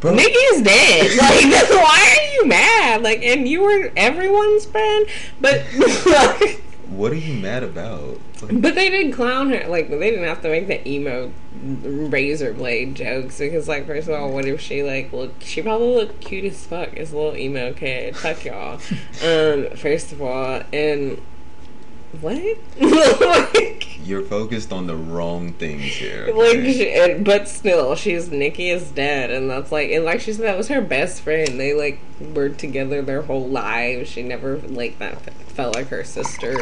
[0.01, 0.15] Bro.
[0.15, 1.11] Nikki's dead.
[1.19, 3.03] Like, why are you mad?
[3.03, 5.07] Like, and you were everyone's friend,
[5.43, 5.63] but
[6.07, 8.19] like, what are you mad about?
[8.43, 9.69] Like, but they didn't clown her.
[9.69, 11.31] Like, they didn't have to make the emo
[11.63, 15.35] razor blade jokes because, like, first of all, what if she like look?
[15.41, 18.17] She probably looked cute as fuck as a little emo kid.
[18.17, 18.81] Fuck y'all.
[19.21, 21.21] Um, first of all, and
[22.21, 22.59] what?
[23.21, 26.33] like, You're focused on the wrong things here.
[26.39, 30.33] Like, she, and, but still, she's Nikki is dead, and that's like, and like she
[30.33, 31.59] said, that was her best friend.
[31.59, 34.09] They like were together their whole lives.
[34.09, 36.59] She never like that felt like her sister,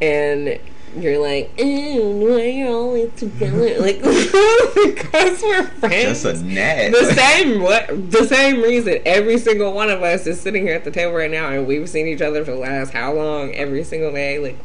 [0.00, 0.58] and
[0.96, 3.58] you're like, ew, why are you always together?
[3.78, 6.22] Like, because we're friends.
[6.22, 6.92] Just a gnat.
[6.92, 10.84] the same what the same reason every single one of us is sitting here at
[10.84, 13.84] the table right now and we've seen each other for the last how long every
[13.84, 14.58] single day like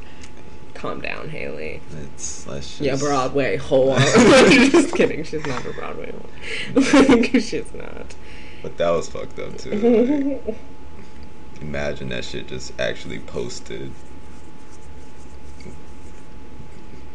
[0.74, 3.98] calm down haley Let's, let's just, yeah broadway whore
[4.72, 6.14] just kidding she's not a broadway
[6.74, 8.16] whore she's not
[8.64, 9.72] But that was fucked up too.
[10.46, 10.56] Like,
[11.62, 13.92] imagine that shit just actually posted.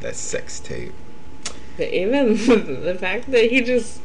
[0.00, 0.94] That sex tape.
[1.76, 2.36] but even
[2.84, 4.00] the fact that he just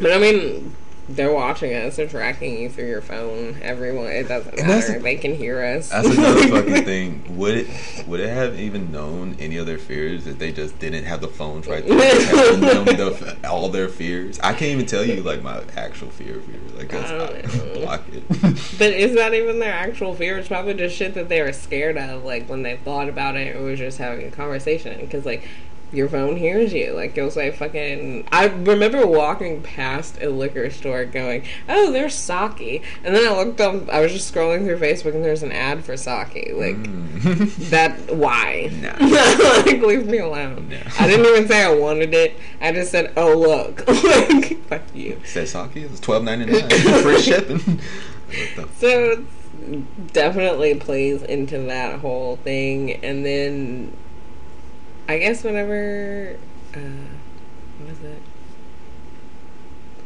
[0.00, 0.74] but i mean
[1.08, 5.16] they're watching us they're tracking you through your phone everyone it doesn't And matter they
[5.16, 7.36] can hear us That's another fucking thing.
[7.36, 11.04] Would it would it have even known any of their fears if they just didn't
[11.04, 11.98] have the phones right there
[12.56, 14.38] them the, all their fears?
[14.40, 16.60] I can't even tell you like my actual fear fear.
[16.76, 17.80] Like I don't I know.
[17.80, 18.22] block it.
[18.78, 20.38] But is that even their actual fear?
[20.38, 23.54] It's probably just shit that they were scared of, like when they thought about it
[23.56, 25.00] or was just having a conversation.
[25.00, 25.46] Because, like,
[25.92, 26.92] your phone hears you.
[26.94, 28.26] Like, you'll say fucking.
[28.32, 32.82] I remember walking past a liquor store going, oh, there's sake.
[33.04, 35.84] And then I looked up, I was just scrolling through Facebook and there's an ad
[35.84, 36.52] for sake.
[36.54, 37.70] Like, Mm.
[37.70, 38.16] that.
[38.16, 38.70] Why?
[38.80, 38.96] Nah.
[39.64, 40.68] like, leave me alone.
[40.68, 40.78] No.
[40.98, 42.36] I didn't even say I wanted it.
[42.60, 43.86] I just said, oh, look.
[44.04, 45.20] like, fuck you.
[45.24, 45.70] Said sake.
[45.76, 46.68] It's twelve ninety nine.
[47.02, 47.80] Free shipping.
[48.78, 49.24] So
[49.68, 53.96] it definitely plays into that whole thing, and then
[55.08, 56.36] I guess whenever
[56.74, 56.78] uh,
[57.78, 58.22] what was it?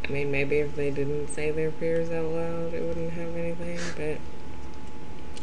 [0.08, 3.78] I mean, maybe if they didn't say their fears out loud, it wouldn't have anything.
[3.96, 4.20] But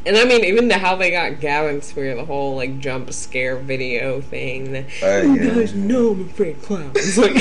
[0.06, 3.58] and I mean, even to how they got Gavin's fear, the whole like jump scare
[3.58, 4.72] video thing.
[4.74, 5.54] That, Uh, "Oh, yeah.
[5.56, 7.18] guys know I'm afraid of clowns.
[7.18, 7.34] Like,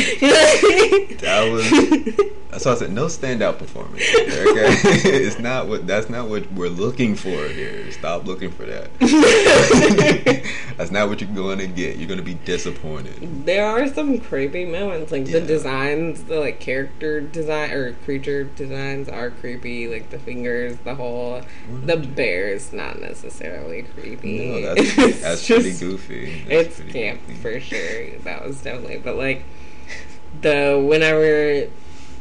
[1.21, 2.29] That was.
[2.51, 4.03] That's why I said no standout performance.
[4.13, 4.75] there, Okay,
[5.25, 5.87] it's not what.
[5.87, 7.91] That's not what we're looking for here.
[7.93, 8.91] Stop looking for that.
[10.77, 11.97] that's not what you're going to get.
[11.97, 13.47] You're going to be disappointed.
[13.47, 19.09] There are some creepy moments, like the designs, the like character design or creature designs
[19.09, 19.89] are creepy.
[19.89, 21.41] Like the fingers, the whole,
[21.85, 21.97] the
[22.53, 24.61] bear's not necessarily creepy.
[24.63, 26.45] No, that's that's just- pretty goofy.
[26.49, 27.39] That's It's pretty camp goofy.
[27.41, 28.19] for sure.
[28.25, 29.45] That was definitely, but like
[30.41, 31.69] the whenever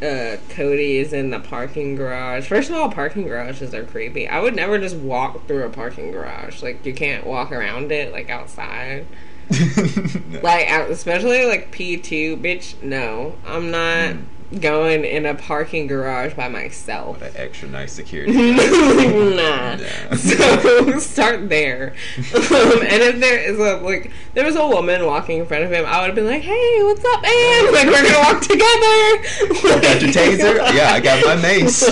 [0.02, 2.48] uh, Cody is in the parking garage.
[2.48, 4.28] First of all, parking garages are creepy.
[4.28, 6.62] I would never just walk through a parking garage.
[6.64, 9.06] Like you can't walk around it like outside.
[9.52, 10.40] No.
[10.42, 13.36] Like, out- especially like P2, bitch, no.
[13.46, 14.16] I'm not
[14.60, 17.20] going in a parking garage by myself.
[17.20, 18.34] That extra nice security.
[19.36, 19.76] nah.
[19.76, 19.78] Nah.
[20.22, 21.94] So start there.
[22.18, 25.72] Um, and if there is a like, there was a woman walking in front of
[25.72, 27.74] him, I would have been like, "Hey, what's up, man?
[27.74, 30.52] Like, we're gonna walk together." got your taser?
[30.72, 31.84] Yeah, I got my mace.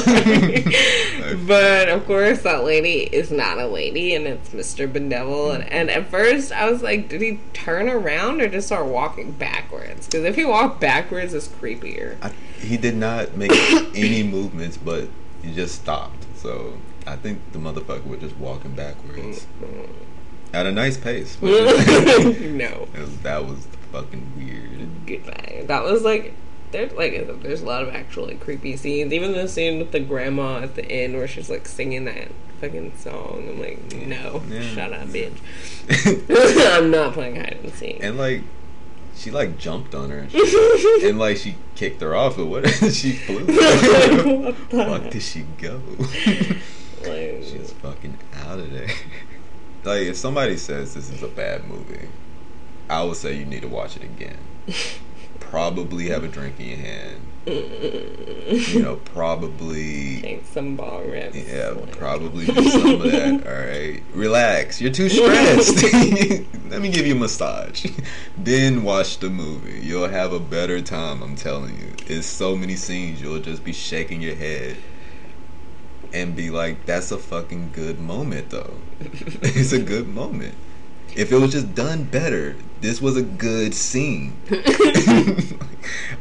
[1.48, 4.92] but of course, that lady is not a lady, and it's Mr.
[4.92, 5.52] Bedevil.
[5.52, 9.32] And, and at first, I was like, did he turn around or just start walking
[9.32, 10.06] backwards?
[10.06, 12.16] Because if he walked backwards, it's creepier.
[12.22, 13.52] I, he did not make
[13.96, 15.08] any movements, but
[15.44, 16.26] he just stopped.
[16.36, 19.92] So I think the motherfucker was just walking backwards mm-hmm.
[20.54, 21.38] at a nice pace.
[21.42, 22.88] no.
[22.94, 24.90] was- that was fucking weird.
[25.06, 25.64] goodbye.
[25.68, 26.34] That was like
[26.72, 29.12] there's like there's a lot of actually creepy scenes.
[29.12, 32.30] Even the scene with the grandma at the end where she's like singing that
[32.62, 33.48] fucking song.
[33.50, 34.62] I'm like, no, Yeah.
[34.62, 35.38] shut up, bitch.
[36.78, 38.00] I'm not playing hide and seek.
[38.02, 38.44] and like,
[39.20, 41.04] she like jumped on her and, shit.
[41.04, 42.38] and like she kicked her off.
[42.38, 42.68] But what?
[42.92, 43.46] she flew.
[43.46, 45.82] what the fuck did she go?
[47.02, 48.90] Like, She's fucking out of there.
[49.84, 52.08] like, if somebody says this is a bad movie,
[52.90, 54.38] I would say you need to watch it again.
[55.40, 57.22] Probably have a drink in your hand.
[58.50, 60.22] You know, probably.
[60.22, 61.36] take some ball rips.
[61.36, 63.48] Yeah, probably do some of that.
[63.48, 64.82] All right, relax.
[64.82, 65.84] You're too stressed.
[66.70, 67.86] Let me give you a massage.
[68.38, 69.80] then watch the movie.
[69.82, 71.22] You'll have a better time.
[71.22, 71.94] I'm telling you.
[72.08, 73.22] It's so many scenes.
[73.22, 74.78] You'll just be shaking your head
[76.12, 78.74] and be like, "That's a fucking good moment, though.
[79.00, 80.56] it's a good moment."
[81.16, 84.34] If it was just done better, this was a good scene.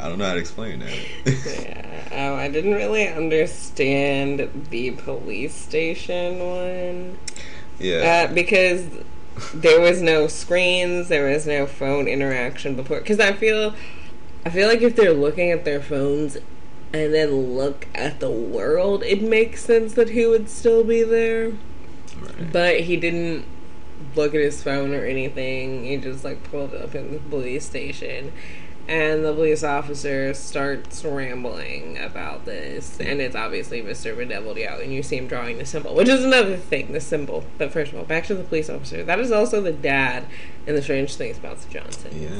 [0.01, 0.99] I don't know how to explain that.
[1.27, 7.19] Yeah, oh, I didn't really understand the police station one.
[7.79, 8.27] yeah.
[8.29, 8.87] Uh, because
[9.55, 13.01] there was no screens, there was no phone interaction before.
[13.01, 13.75] Because I feel,
[14.45, 16.37] I feel like if they're looking at their phones
[16.93, 21.51] and then look at the world, it makes sense that he would still be there.
[22.21, 22.53] Right.
[22.53, 23.45] But he didn't
[24.15, 25.85] look at his phone or anything.
[25.85, 28.33] He just like pulled up in the police station.
[28.87, 34.17] And the police officer starts rambling about this, and it's obviously Mr.
[34.17, 37.45] Bedeviled and you see him drawing the symbol, which is another thing, the symbol.
[37.59, 39.05] But first of all, back to the police officer.
[39.05, 40.25] That is also the dad
[40.67, 42.15] in the Strange Things about the Johnsons.
[42.15, 42.31] Yeah.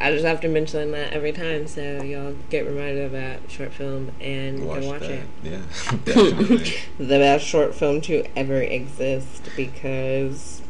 [0.00, 3.72] I just have to mention that every time, so y'all get reminded of that short
[3.72, 5.10] film and Watch go watch that.
[5.10, 5.26] it.
[5.44, 6.72] Yeah.
[6.98, 10.61] The best short film to ever exist because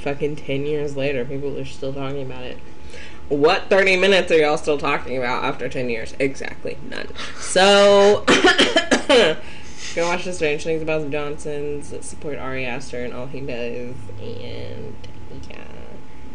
[0.00, 2.58] fucking 10 years later, people are still talking about it.
[3.28, 6.14] What 30 minutes are y'all still talking about after 10 years?
[6.18, 7.08] Exactly, none.
[7.38, 8.24] So,
[9.08, 13.94] go watch The Strange Things About the Johnsons, support Ari Aster and all he does,
[14.20, 14.96] and
[15.48, 15.64] yeah.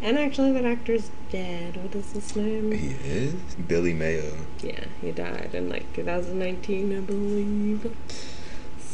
[0.02, 1.76] And actually, that actor's dead.
[1.76, 2.70] What is his name?
[2.72, 3.34] he is
[3.66, 4.32] Billy Mayo.
[4.62, 7.96] Yeah, he died in like 2019, I believe.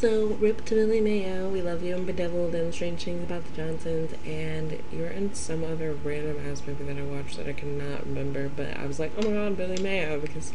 [0.03, 1.47] So, rip to Billy Mayo.
[1.47, 4.13] We love you and Bedeviled and Strange Things About the Johnsons.
[4.25, 8.49] And you're in some other random ass movie that I watched that I cannot remember.
[8.49, 10.51] But I was like, oh my god, Billy Mayo, because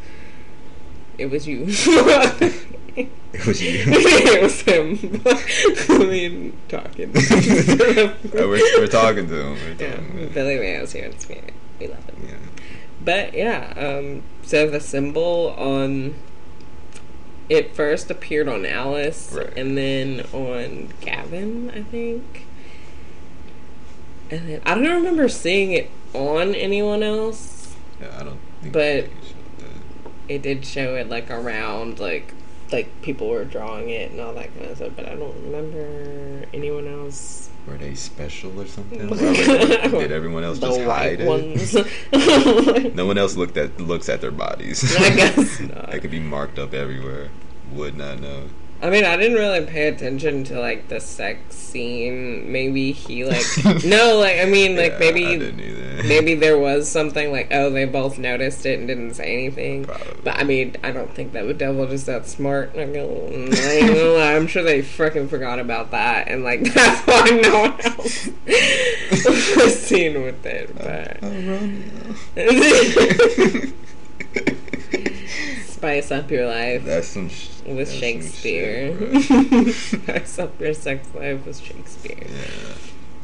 [1.17, 1.65] it was you.
[3.33, 3.85] It was you.
[3.87, 5.23] it was him.
[5.99, 7.13] I mean, talking.
[7.15, 9.53] Oh, we're, we're talking to him.
[9.55, 10.33] We're yeah, talking him.
[10.35, 11.55] Billy Mayo's here in spirit.
[11.79, 12.29] We love him.
[12.29, 12.35] Yeah.
[13.03, 16.17] But yeah, um, so the symbol on
[17.49, 19.53] it first appeared on Alice Right.
[19.57, 22.45] and then on Gavin, I think.
[24.31, 27.75] And then I don't remember seeing it on anyone else.
[28.01, 30.33] Yeah, I don't think But- they showed that.
[30.35, 32.35] It did show it like around like
[32.71, 36.45] like people were drawing it and all that kind of stuff, but I don't remember
[36.53, 37.48] anyone else.
[37.69, 39.09] Were they special or something?
[39.17, 42.95] Did everyone else the just hide it?
[42.95, 44.97] No one else looked at looks at their bodies.
[44.97, 45.91] I guess not.
[45.91, 47.29] They could be marked up everywhere.
[47.73, 48.45] Would not know.
[48.81, 52.51] I mean, I didn't really pay attention to like the sex scene.
[52.53, 53.45] Maybe he like
[53.85, 56.03] no, like I mean, like Yeah, maybe I didn't either.
[56.05, 59.85] maybe there was something like oh they both noticed it and didn't say anything.
[59.85, 60.15] Probably.
[60.23, 62.71] But I mean, I don't think that the devil just that smart.
[62.77, 66.63] I'm, gonna, I ain't gonna lie, I'm sure they freaking forgot about that, and like
[66.73, 68.29] that's why no one else
[69.57, 70.75] was seen with it.
[70.77, 71.73] But oh,
[75.79, 76.85] spice up your life.
[76.85, 77.29] That's some.
[77.29, 79.21] Sh- with that's some Shakespeare.
[79.23, 79.75] shit.
[80.03, 82.27] Spice up your sex life with Shakespeare.
[82.27, 82.75] yeah.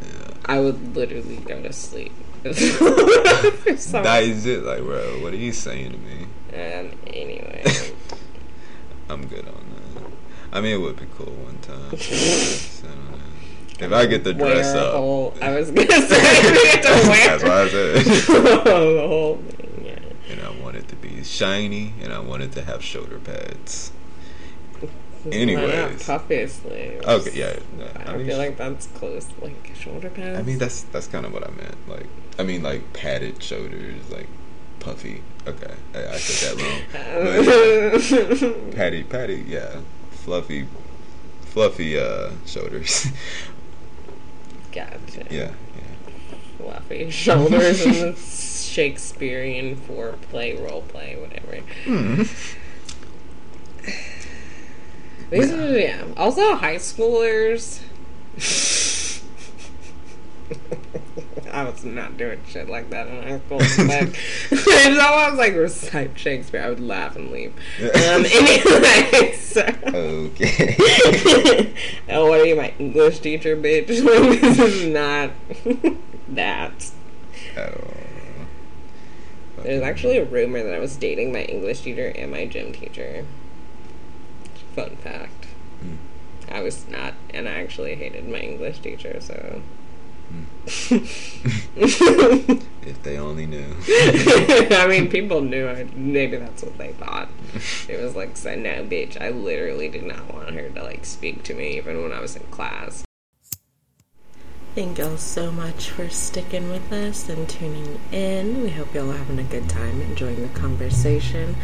[0.03, 0.35] Yeah.
[0.47, 2.13] I would literally go to sleep.
[2.45, 4.63] That is it.
[4.65, 6.27] Like, bro, what are you saying to me?
[6.53, 7.65] um, anyway,
[9.09, 10.13] I'm good on that.
[10.53, 11.91] I mean, it would be cool one time.
[11.91, 13.87] I know.
[13.87, 15.35] If I get the dress up, whole.
[15.43, 18.05] I was gonna say we get to wear that's what I said.
[18.65, 19.64] the whole thing.
[21.25, 21.47] Yeah.
[21.47, 23.93] and I want it to be shiny, and I wanted to have shoulder pads.
[25.33, 26.05] Anyways.
[26.05, 27.07] Puffy sleeves?
[27.07, 27.57] Okay, yeah.
[27.79, 30.39] no, I, I mean, feel like that's close, like shoulder pads.
[30.39, 31.89] I mean that's that's kind of what I meant.
[31.89, 32.07] Like,
[32.39, 34.29] I mean, like padded shoulders, like
[34.81, 35.23] puffy.
[35.47, 38.41] Okay, I, I said that wrong.
[38.71, 40.67] But patty, patty, yeah, fluffy,
[41.43, 43.07] fluffy uh, shoulders.
[44.73, 45.27] gotcha.
[45.31, 46.37] yeah, yeah.
[46.59, 47.85] fluffy shoulders
[48.75, 51.63] Shakespearean foreplay, role play, whatever.
[51.85, 52.23] Hmm.
[55.31, 56.05] These are yeah.
[56.17, 57.81] Also, high schoolers.
[61.53, 63.59] I was not doing shit like that in high school.
[63.59, 64.09] But
[64.51, 67.55] if someone was like recite Shakespeare, I would laugh and leave.
[67.81, 67.91] Um,
[68.27, 69.63] anyway, so.
[69.87, 71.73] Okay.
[72.09, 73.87] oh, what are you, my English teacher, bitch?
[73.87, 75.31] this is not
[76.27, 76.91] that.
[77.57, 78.05] Oh.
[79.65, 83.25] There's actually a rumor that I was dating my English teacher and my gym teacher.
[84.75, 85.47] Fun fact.
[85.81, 85.97] Hmm.
[86.51, 89.63] I was not, and I actually hated my English teacher, so.
[92.87, 93.65] If they only knew.
[93.89, 95.67] I mean, people knew.
[95.67, 97.29] I, maybe that's what they thought.
[97.89, 99.19] It was like, so no, bitch.
[99.21, 102.37] I literally did not want her to like speak to me, even when I was
[102.37, 103.04] in class.
[104.75, 108.61] Thank y'all so much for sticking with us and tuning in.
[108.61, 111.55] We hope y'all are having a good time enjoying the conversation.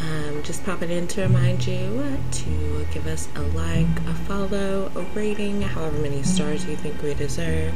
[0.00, 5.02] Um, just popping in to remind you to give us a like, a follow, a
[5.16, 7.74] rating, however many stars you think we deserve.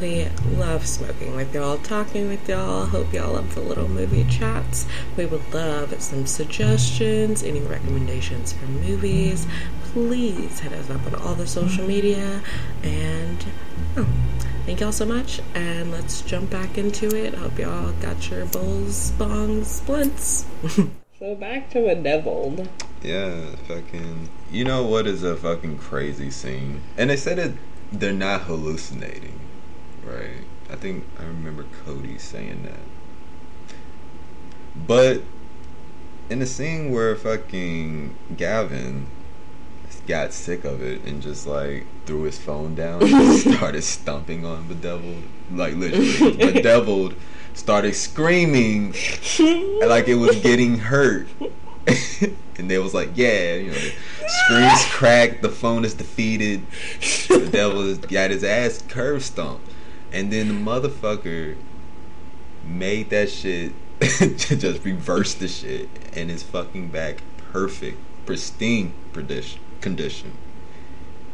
[0.00, 2.86] We love smoking with y'all, talking with y'all.
[2.86, 4.86] Hope y'all love the little movie chats.
[5.14, 9.46] We would love some suggestions, any recommendations for movies.
[9.92, 12.40] Please hit us up on all the social media
[12.82, 13.44] and
[13.98, 14.06] oh,
[14.64, 17.34] thank y'all so much and let's jump back into it.
[17.34, 20.46] Hope y'all got your bowls, bongs, splints.
[21.18, 22.70] so back to Bedeviled.
[23.02, 24.30] Yeah, fucking.
[24.50, 26.80] You know what is a fucking crazy scene?
[26.96, 27.52] And they said it.
[27.92, 29.40] They're not hallucinating.
[30.02, 30.44] Right.
[30.70, 33.74] I think I remember Cody saying that.
[34.74, 35.20] But
[36.30, 39.06] in the scene where fucking Gavin
[40.06, 44.66] got sick of it and just like threw his phone down and started stumping on
[44.68, 45.22] Bedeviled,
[45.52, 47.14] like literally, Bedeviled
[47.54, 48.94] started screaming
[49.86, 51.28] like it was getting hurt.
[52.58, 56.66] and they was like, yeah, you know, the screens cracked, the phone is defeated,
[57.28, 59.68] the devil got his ass curve stomped.
[60.12, 61.56] And then the motherfucker
[62.64, 67.22] made that shit just reverse the shit and is fucking back
[67.52, 69.60] perfect, pristine condition.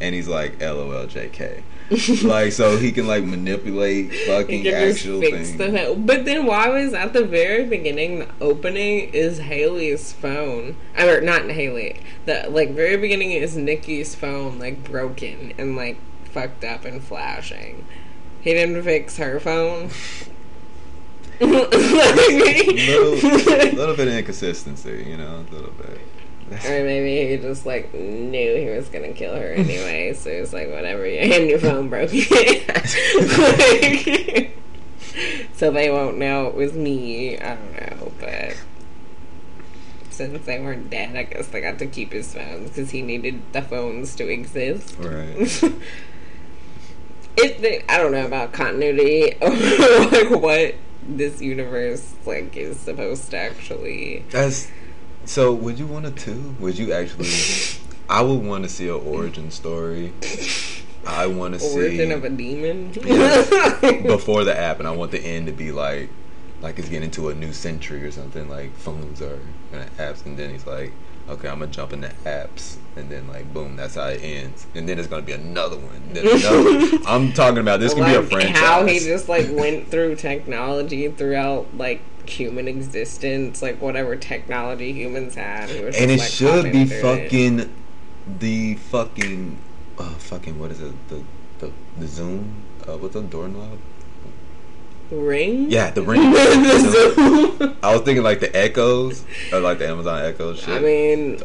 [0.01, 1.63] And he's like, LOL, JK.
[2.25, 5.57] like so he can like manipulate fucking actual things.
[5.57, 10.77] The, but then why was at the very beginning the opening is Haley's phone?
[10.97, 12.01] I mean, not Haley.
[12.27, 17.87] The like very beginning is Nikki's phone like broken and like fucked up and flashing.
[18.43, 19.91] He didn't fix her phone.
[21.41, 26.01] little, little bit of inconsistency, you know, a little bit.
[26.53, 30.53] Or maybe he just like knew he was gonna kill her anyway, so he was
[30.53, 32.25] like, "Whatever, and your phone broke." like,
[35.55, 37.39] so they won't know it was me.
[37.39, 38.57] I don't know, but
[40.11, 43.41] since they weren't dead, I guess they got to keep his phones because he needed
[43.53, 44.97] the phones to exist.
[44.99, 45.63] Right.
[47.37, 50.75] it, I don't know about continuity or like what
[51.07, 54.25] this universe like is supposed to actually.
[54.31, 54.69] That's
[55.29, 55.53] so.
[55.53, 56.55] Would you want to too?
[56.61, 57.31] Would you actually?
[58.09, 60.13] I would want to see an origin story.
[61.07, 62.91] I want to see origin of a demon
[64.07, 66.11] before the app, and I want the end to be like,
[66.61, 68.49] like it's getting to a new century or something.
[68.49, 69.41] Like phones are
[69.73, 70.93] and apps, and then he's like,
[71.29, 74.89] okay, I'm gonna jump into apps, and then like boom, that's how it ends, and
[74.89, 76.03] then it's gonna be another one.
[76.13, 76.99] Then another.
[77.07, 78.57] I'm talking about this can like be a franchise.
[78.57, 85.35] How he just like went through technology throughout like human existence, like whatever technology humans
[85.35, 87.69] had, and it like, should be fucking it.
[88.39, 89.59] the fucking
[89.99, 91.09] uh, fucking what is it?
[91.09, 91.23] The
[91.59, 92.63] the, the Zoom?
[92.87, 93.79] Uh, what's the doorknob
[95.11, 95.71] ring?
[95.71, 96.21] Yeah, the ring.
[96.33, 100.69] the I was thinking like the echoes, or like the Amazon Echo shit.
[100.69, 101.39] I mean,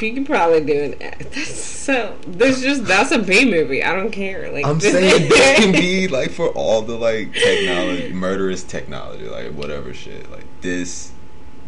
[0.00, 0.94] you can probably do an.
[0.98, 2.16] That's so.
[2.26, 3.82] There's just that's a B movie.
[3.82, 4.50] I don't care.
[4.50, 9.52] Like I'm saying, this can be like for all the like technology, murderous technology, like
[9.52, 10.30] whatever shit.
[10.30, 11.12] Like this,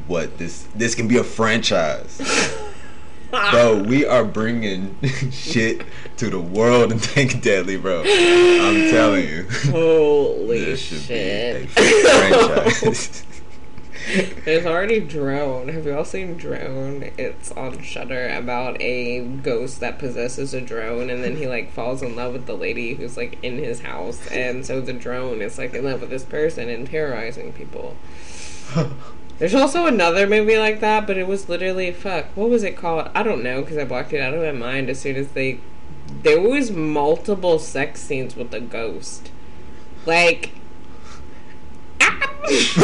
[0.07, 2.21] what this this can be a franchise.
[3.51, 4.97] Bro, we are bringing
[5.31, 5.83] shit
[6.17, 8.01] to the world and Think Deadly, bro.
[8.01, 9.47] I'm telling you.
[9.71, 11.69] Holy shit.
[14.45, 15.69] There's already Drone.
[15.69, 17.11] Have you all seen Drone?
[17.19, 22.03] It's on Shudder about a ghost that possesses a drone, and then he like falls
[22.03, 25.59] in love with the lady who's like in his house, and so the drone is
[25.59, 27.97] like in love with this person and terrorizing people.
[29.39, 32.27] There's also another movie like that, but it was literally fuck.
[32.35, 33.11] What was it called?
[33.15, 35.61] I don't know because I blocked it out of my mind as soon as they.
[36.23, 39.31] There was multiple sex scenes with the ghost,
[40.07, 40.53] like.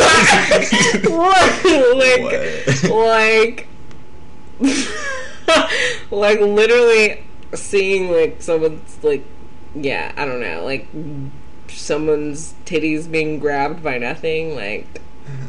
[1.92, 3.68] like, like,
[6.11, 7.24] like literally
[7.55, 9.24] seeing like someone's like,
[9.74, 10.88] yeah, I don't know, like
[11.68, 15.00] someone's titties being grabbed by nothing, like,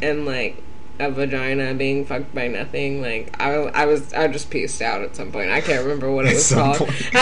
[0.02, 0.62] and like
[1.04, 3.02] a vagina being fucked by nothing.
[3.02, 5.52] Like I, I was, I just pieced out at some point.
[5.52, 6.80] I can't remember what it was called.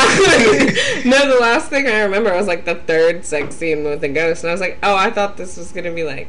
[1.06, 4.44] no, the last thing I remember was like the third sex scene with the ghost,
[4.44, 6.28] and I was like, oh, I thought this was gonna be like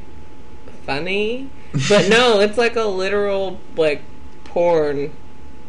[0.86, 1.50] funny,
[1.88, 4.02] but no, it's like a literal like
[4.44, 5.12] porn.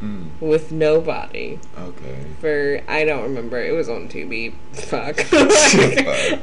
[0.01, 0.31] Mm.
[0.41, 1.59] With nobody.
[1.77, 2.25] Okay.
[2.41, 3.63] For I don't remember.
[3.63, 4.53] It was on Tubi.
[4.73, 5.25] Fuck.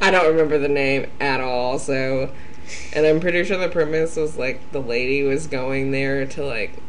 [0.02, 1.78] I don't remember the name at all.
[1.78, 2.30] So
[2.92, 6.82] and I'm pretty sure the premise was like the lady was going there to like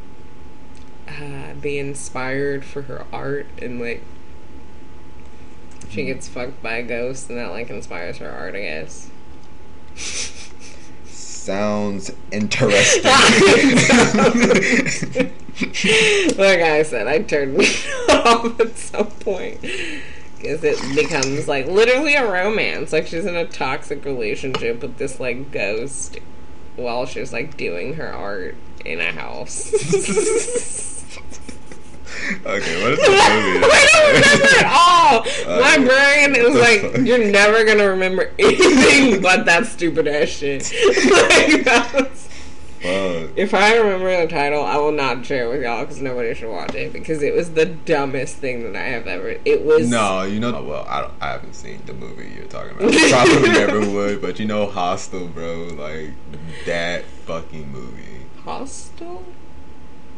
[1.07, 4.03] uh, be inspired for her art and like
[5.89, 9.09] she gets fucked by a ghost and that like inspires her art, I guess.
[11.05, 13.03] Sounds interesting.
[16.37, 17.59] like I said, I turned
[18.09, 19.59] off at some point
[20.43, 22.93] is it becomes like literally a romance.
[22.93, 26.19] Like she's in a toxic relationship with this like ghost
[26.75, 29.73] while she's like doing her art in a house.
[32.45, 33.59] okay, what is the movie?
[33.63, 35.25] I don't remember at all.
[35.59, 40.71] My brain is like, you're never gonna remember anything but that stupid ass shit.
[41.11, 41.65] like,
[42.81, 43.29] fuck?
[43.35, 46.49] If I remember the title, I will not share it with y'all because nobody should
[46.51, 49.37] watch it because it was the dumbest thing that I have ever.
[49.45, 50.55] It was No, you know.
[50.55, 52.93] Oh, well, I don't, I haven't seen the movie you're talking about.
[53.09, 55.65] Probably never would, but you know, Hostel, bro.
[55.65, 56.11] Like
[56.65, 58.25] that fucking movie.
[58.43, 59.23] Hostel.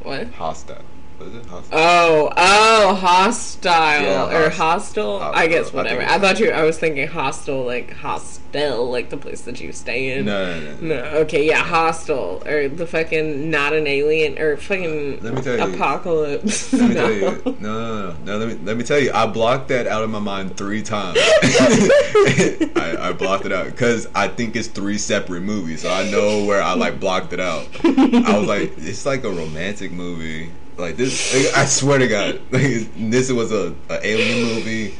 [0.01, 0.33] What?
[0.33, 0.83] Hostile.
[1.23, 1.79] Was it Hostile?
[1.79, 5.21] Oh, oh, hostile Yeah, or host- hostile.
[5.21, 6.01] I guess whatever.
[6.01, 6.51] think I, thought you.
[6.51, 10.25] I was thinking hostile, like hostel, like the place that you stay in.
[10.25, 10.81] no, no, no.
[10.81, 15.57] No, okay, yeah, hostile or the fucking not an alien or fucking Let me tell
[15.69, 15.73] you.
[15.75, 16.73] apocalypse.
[16.73, 17.01] Let me no.
[17.01, 17.57] tell you.
[17.63, 18.37] No, no, no, no.
[18.37, 19.11] Let me let me tell you.
[19.13, 21.17] I blocked that out of my mind three times.
[21.23, 26.43] I, I blocked it out because I think it's three separate movies, so I know
[26.45, 27.67] where I like blocked it out.
[27.85, 30.51] I was like, it's like a romantic movie.
[30.83, 34.93] Like this, like, I swear to God, like, this was a, a alien movie,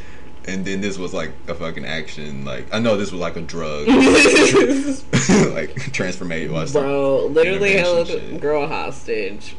[0.46, 2.46] and then this was like a fucking action.
[2.46, 3.88] Like I know this was like a drug,
[5.50, 6.54] like transformation.
[6.72, 9.58] Bro, literally held a girl hostage.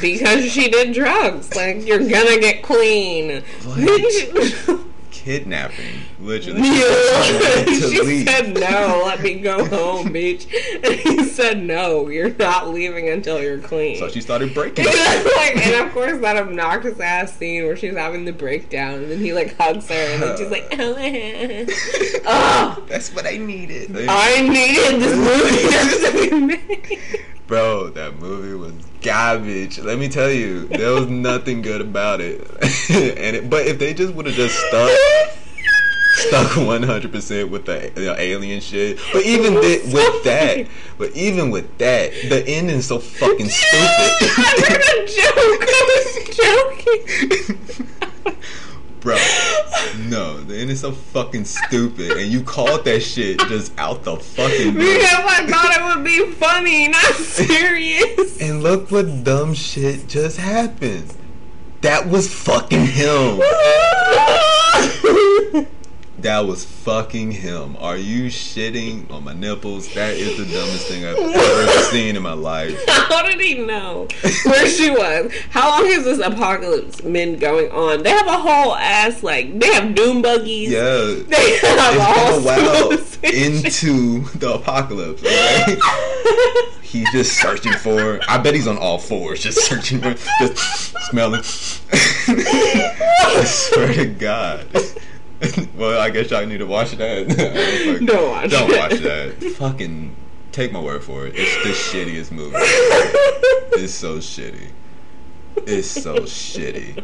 [0.00, 1.52] Because she did drugs.
[1.56, 3.42] Like, you're gonna get clean.
[3.62, 4.88] Bitch.
[5.24, 6.60] Kidnapping, literally.
[6.60, 7.64] Yeah.
[7.64, 8.28] she leave.
[8.28, 10.46] said no, let me go home, bitch.
[10.84, 13.96] And he said no, you're not leaving until you're clean.
[13.96, 14.84] So she started breaking.
[14.84, 19.18] like, and of course that obnoxious ass scene where she's having the breakdown and then
[19.18, 20.94] he like hugs her and then she's like, oh,
[22.26, 23.96] oh That's what I needed.
[24.06, 27.24] I needed this movie to be made.
[27.46, 28.72] Bro, that movie was
[29.02, 29.78] garbage.
[29.78, 32.40] Let me tell you, there was nothing good about it.
[32.90, 34.90] and it, but if they just would have just stuck
[36.14, 40.66] stuck one hundred percent with the, the alien shit, but even thi- with that,
[40.96, 43.82] but even with that, the ending's so fucking stupid.
[43.82, 45.64] I heard a joke.
[45.68, 46.14] I was
[48.24, 48.36] joking.
[49.00, 49.16] Bro,
[50.08, 54.74] no, the ending's so fucking stupid, and you called that shit just out the fucking
[54.74, 54.94] blue.
[54.94, 58.22] Because I thought it would be funny, not serious.
[58.40, 61.14] And look what dumb shit just happened.
[61.82, 63.40] That was fucking him.
[66.18, 67.76] That was fucking him.
[67.78, 69.92] Are you shitting on my nipples?
[69.94, 72.82] That is the dumbest thing I've ever seen in my life.
[72.88, 74.06] How did he know
[74.44, 75.32] where she was?
[75.50, 78.04] How long has this apocalypse been going on?
[78.04, 80.70] They have a whole ass like they have doom buggies.
[80.70, 80.84] Yeah.
[81.34, 82.92] They have a It's whole a while
[83.24, 85.22] into the apocalypse.
[85.22, 85.78] Okay?
[86.82, 88.20] He's just searching for.
[88.28, 91.40] I bet he's on all fours, just searching for, just smelling.
[92.28, 94.68] I swear to God.
[95.76, 97.26] well, I guess y'all need to watch that.
[97.98, 98.06] Fuck.
[98.08, 98.78] Don't watch Don't it.
[98.78, 99.54] watch that.
[99.58, 100.14] Fucking
[100.52, 101.34] take my word for it.
[101.36, 102.56] It's the shittiest movie.
[103.76, 104.68] It's so shitty.
[105.66, 107.02] It's so shitty.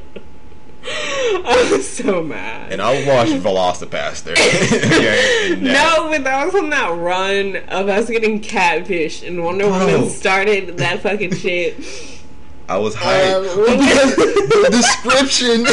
[1.45, 2.73] I'm so mad.
[2.73, 4.37] And I watched VelociPastor.
[4.37, 9.69] yeah, that- No, but that was on that run of us getting catfished, and Wonder
[9.69, 11.77] Woman started that fucking shit.
[12.71, 13.35] I was hyped.
[13.35, 13.43] Um,
[14.63, 15.67] the description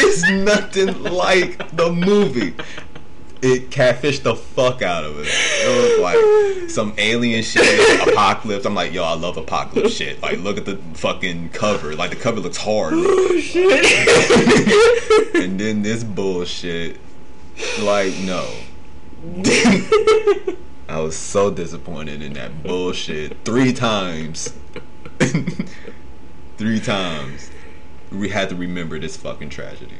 [0.00, 2.54] is nothing like the movie.
[3.42, 5.26] It catfished the fuck out of it.
[5.28, 8.64] It was like some alien shit, apocalypse.
[8.64, 10.22] I'm like, yo, I love apocalypse shit.
[10.22, 11.94] Like, look at the fucking cover.
[11.94, 12.94] Like, the cover looks hard.
[12.96, 13.84] oh shit!
[15.34, 16.96] and then this bullshit.
[17.80, 18.48] Like, no.
[20.88, 24.54] I was so disappointed in that bullshit three times.
[26.56, 27.50] Three times.
[28.10, 29.96] We had to remember this fucking tragedy.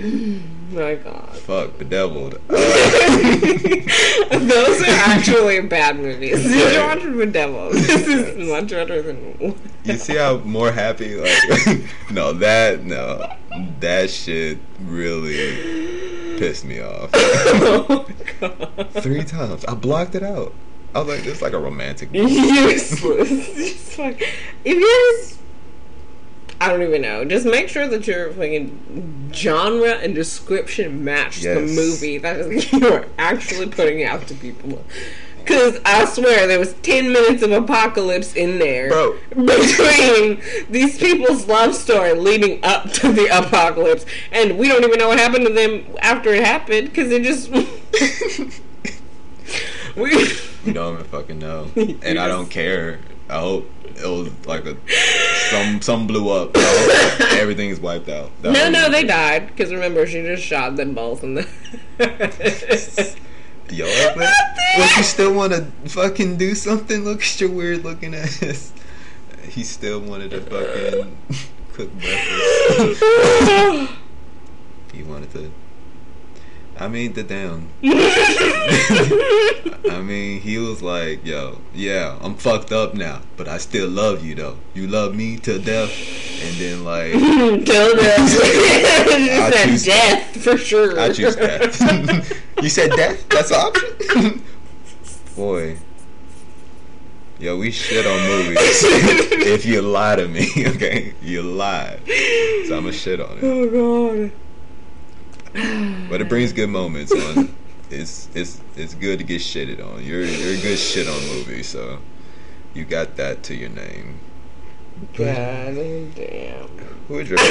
[0.70, 2.34] My God, Fuck, bedeviled.
[2.48, 2.54] Uh,
[4.38, 6.42] those are actually bad movies.
[6.44, 7.70] Did you watch The Devil?
[7.72, 9.54] This is much better than.
[9.84, 11.16] you see how more happy?
[11.16, 11.80] Like,
[12.10, 13.30] no, that no,
[13.80, 17.10] that shit really pissed me off.
[17.14, 18.06] oh
[18.40, 18.88] God.
[18.92, 20.54] Three times, I blocked it out.
[20.94, 22.12] I was like, this is like a romantic.
[22.12, 22.32] movie.
[22.32, 23.28] Useless.
[23.28, 24.20] Just fuck-
[24.64, 25.37] If you
[26.60, 27.24] I don't even know.
[27.24, 33.06] Just make sure that your fucking genre and description match the movie that you are
[33.18, 34.84] actually putting out to people.
[35.38, 38.90] Because I swear there was 10 minutes of apocalypse in there.
[38.90, 39.16] Bro.
[39.30, 44.04] Between these people's love story leading up to the apocalypse.
[44.30, 47.50] And we don't even know what happened to them after it happened because it just.
[49.96, 50.10] we.
[50.64, 52.98] You don't even fucking know, and I don't care.
[53.28, 54.76] I hope it was like a
[55.50, 56.56] some some blew up.
[56.56, 58.30] I hope everything's wiped out.
[58.42, 59.48] That No, no, they died.
[59.48, 61.46] Because remember, she just shot them both in the.
[63.70, 63.86] Yo,
[64.78, 67.04] you still want to fucking do something?
[67.04, 68.72] Look at your weird looking ass.
[69.42, 71.18] He still wanted to fucking
[71.74, 73.02] cook breakfast.
[74.92, 75.52] he wanted to.
[76.80, 77.68] I mean the damn.
[79.90, 84.24] I mean he was like, yo, yeah, I'm fucked up now, but I still love
[84.24, 84.58] you though.
[84.74, 85.90] You love me to death,
[86.44, 87.12] and then like
[87.66, 88.20] Till death.
[88.20, 91.00] I said choose- death for sure.
[91.00, 91.80] I choose death.
[92.62, 93.28] you said death?
[93.28, 94.42] That's an option?
[95.34, 95.78] Boy.
[97.40, 98.58] Yo, we shit on movies.
[98.60, 101.14] if you lie to me, okay?
[101.22, 102.00] You lied.
[102.66, 103.44] So I'm going to shit on it.
[103.44, 103.68] oh
[104.26, 104.32] god.
[106.08, 107.54] But it brings good moments on.
[107.90, 110.04] It's it's it's good to get shitted on.
[110.04, 111.98] You're you're a good shit on movie, so
[112.74, 114.18] you got that to your name.
[115.14, 115.74] God
[116.14, 116.68] damn.
[117.08, 117.38] Who is your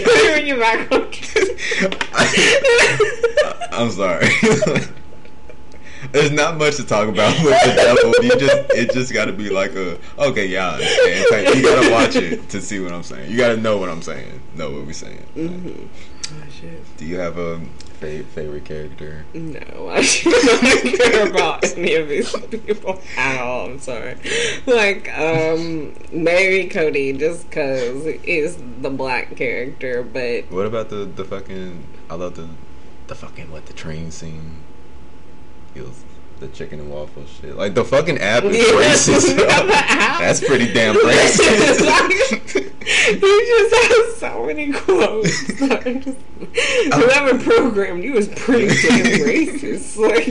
[0.00, 1.10] Put your back on.
[3.72, 4.28] I'm sorry.
[6.12, 8.24] There's not much to talk about with the devil.
[8.24, 12.48] You just it just got to be like a okay, yeah, You gotta watch it
[12.50, 13.30] to see what I'm saying.
[13.30, 14.40] You gotta know what I'm saying.
[14.54, 15.26] Know what we're saying.
[15.36, 15.86] Mm-hmm.
[16.32, 16.96] Oh shit.
[16.96, 17.58] Do you have a
[17.98, 19.24] fa- favorite character?
[19.34, 23.66] No, I don't care about any of these people at all.
[23.66, 24.16] I'm sorry.
[24.66, 31.24] Like, um, maybe Cody just because he's the black character, but What about the the
[31.24, 31.84] fucking?
[32.08, 32.48] I love the
[33.08, 34.58] the fucking what the train scene.
[35.74, 36.04] It was
[36.40, 37.56] the chicken and waffle shit.
[37.56, 38.66] Like the fucking app is
[39.08, 39.36] racist.
[39.36, 39.46] bro.
[39.46, 40.20] The app?
[40.20, 41.80] That's pretty damn racist.
[43.14, 45.60] He just has so many quotes.
[45.62, 47.00] are just- oh.
[47.00, 49.96] Whoever programmed you was pretty damn racist.
[49.98, 50.26] Like,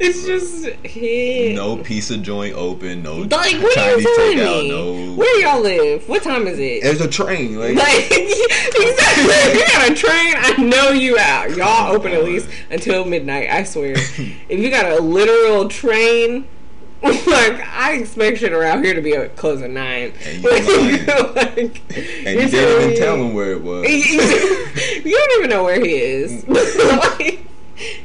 [0.00, 1.54] it's just he.
[1.54, 3.02] no pizza joint open.
[3.02, 4.68] No Like, what are you telling me?
[4.68, 5.14] No.
[5.14, 6.08] Where do y'all live?
[6.08, 6.82] What time is it?
[6.82, 7.56] There's a train.
[7.58, 11.50] Like, Like exactly, if you got a train, I know you out.
[11.56, 13.48] Y'all open at least until midnight.
[13.50, 13.92] I swear.
[13.96, 16.46] if you got a literal train,
[17.02, 20.12] like I expect shit around here to be close at nine.
[20.24, 23.88] And you Like, and you're didn't even tell him where it was.
[25.04, 26.44] you don't even know where he is.
[26.44, 27.18] Mm.
[27.18, 27.40] Like,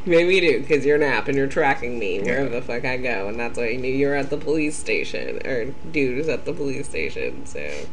[0.05, 2.97] Maybe you do because you're an app and you're tracking me wherever the fuck I
[2.97, 6.45] go, and that's why you knew you're at the police station or dude is at
[6.45, 7.45] the police station.
[7.45, 7.85] So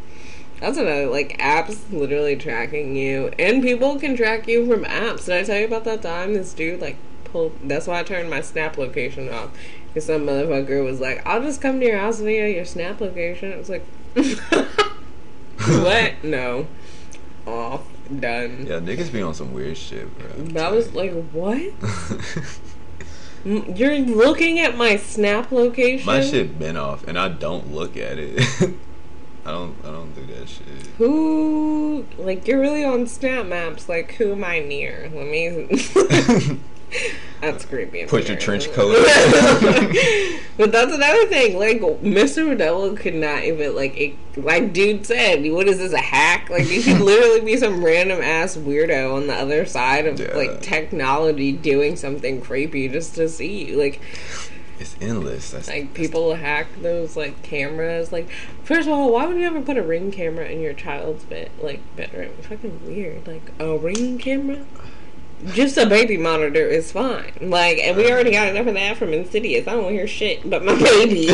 [0.60, 5.24] that's another like apps literally tracking you, and people can track you from apps.
[5.24, 7.58] Did I tell you about that time this dude like pulled?
[7.64, 9.50] That's why I turned my Snap location off
[9.92, 13.52] because some motherfucker was like, "I'll just come to your house via your Snap location."
[13.52, 13.84] I was like,
[15.66, 16.12] what?
[16.24, 16.66] No,
[17.46, 17.82] off,
[18.20, 18.66] done.
[18.68, 20.28] yeah, niggas be on some weird shit, bro.
[20.52, 21.60] That was like, what?
[23.44, 26.06] Mm, You're looking at my Snap location?
[26.06, 28.40] My shit been off, and I don't look at it.
[29.44, 29.74] I don't.
[29.82, 30.64] I don't do that shit.
[30.98, 33.88] Who, like, you're really on Snap Maps.
[33.88, 35.10] Like, who am I near?
[35.12, 36.60] Let me.
[37.40, 38.04] That's creepy.
[38.06, 38.92] Put your trench coat.
[40.56, 41.58] but that's another thing.
[41.58, 42.54] Like, Mr.
[42.56, 46.50] Modelo could not even, like, it, like dude said, what is this, a hack?
[46.50, 50.36] Like, you could literally be some random ass weirdo on the other side of, Yeah.
[50.36, 53.76] like, technology doing something creepy just to see you.
[53.76, 54.00] Like,
[54.78, 55.50] It's endless.
[55.50, 58.10] That's like people hack those like cameras.
[58.12, 58.28] Like,
[58.64, 61.50] first of all, why would you ever put a ring camera in your child's bed
[61.60, 62.32] like bedroom?
[62.42, 63.26] Fucking weird.
[63.26, 64.64] Like a ring camera.
[65.48, 67.32] Just a baby monitor is fine.
[67.40, 68.14] Like, and we uh-huh.
[68.14, 69.66] already got enough of that from Insidious.
[69.66, 71.26] I don't want to hear shit but my baby.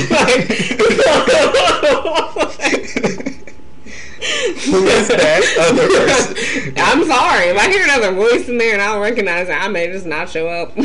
[4.71, 6.75] Who is that other person?
[6.77, 9.53] I'm sorry if I hear another voice in there and I don't recognize it.
[9.53, 10.77] I may just not show up.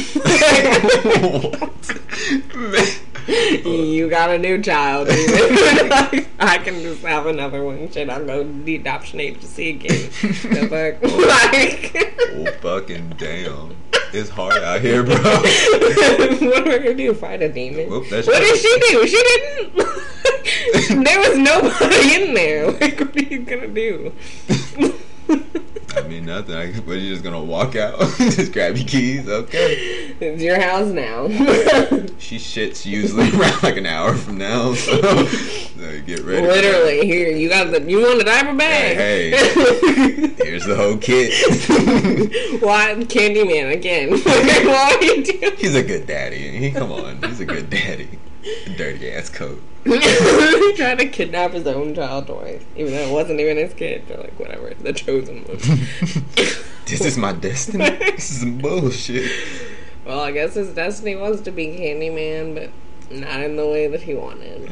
[3.28, 5.08] you got a new child.
[5.10, 7.90] I can just have another one.
[7.92, 10.10] Shit, I'll go to the adoption agency again.
[10.22, 11.02] The fuck?
[11.04, 11.96] Like,
[12.34, 13.78] oh fucking damn!
[14.12, 15.16] It's hard out here, bro.
[15.16, 17.14] what am I gonna do?
[17.14, 17.90] Fight a demon?
[17.90, 19.08] Whoop, that's what did she do?
[19.08, 21.04] She didn't.
[21.04, 22.72] there was nobody in there.
[22.72, 24.14] Like, what are you gonna do?
[25.96, 26.56] I mean nothing.
[26.56, 29.28] I, but you just gonna walk out, just grab your keys.
[29.28, 30.16] Okay.
[30.20, 31.28] it's your house now.
[32.24, 36.48] She shits usually around like an hour from now, so, so get ready.
[36.48, 37.82] Literally, here you got the.
[37.82, 38.96] You want a diaper bag?
[38.96, 39.30] Hey,
[40.42, 41.34] Here's the whole kit.
[42.62, 44.12] Why Candyman again?
[44.12, 45.58] Why are you doing?
[45.58, 46.58] He's a good daddy.
[46.58, 47.22] He come on.
[47.24, 48.08] He's a good daddy.
[48.78, 49.62] Dirty ass coat.
[49.86, 54.08] he tried to kidnap his own child twice, even though it wasn't even his kid.
[54.08, 55.60] They're like, whatever, the chosen one.
[56.86, 57.90] This is my destiny.
[57.90, 59.32] This is bullshit.
[60.06, 62.70] well, I guess his destiny was to be Candyman, but
[63.10, 64.70] not in the way that he wanted.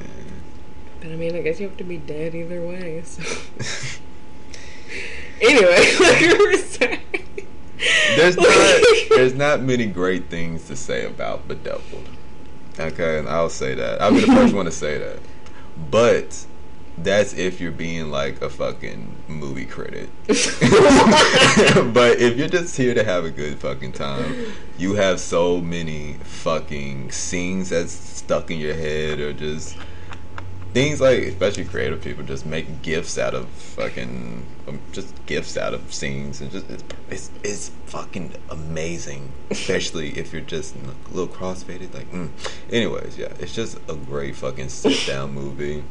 [0.99, 3.01] But I mean, I guess you have to be dead either way.
[3.03, 3.23] So.
[5.41, 6.99] anyway, like you were saying.
[8.15, 12.09] There's not there's not many great things to say about Bedeviled.
[12.79, 14.01] Okay, and I'll say that.
[14.01, 15.19] I'll be the first one to say that.
[15.89, 16.45] But
[16.97, 20.09] that's if you're being like a fucking movie critic.
[20.27, 20.37] but
[22.19, 27.11] if you're just here to have a good fucking time, you have so many fucking
[27.11, 29.75] scenes that's stuck in your head or just
[30.73, 35.73] things like especially creative people just make gifts out of fucking um, just gifts out
[35.73, 41.33] of scenes and just it's it's, it's fucking amazing especially if you're just a little
[41.33, 42.29] crossfaded like mm.
[42.71, 45.83] anyways yeah it's just a great fucking sit down movie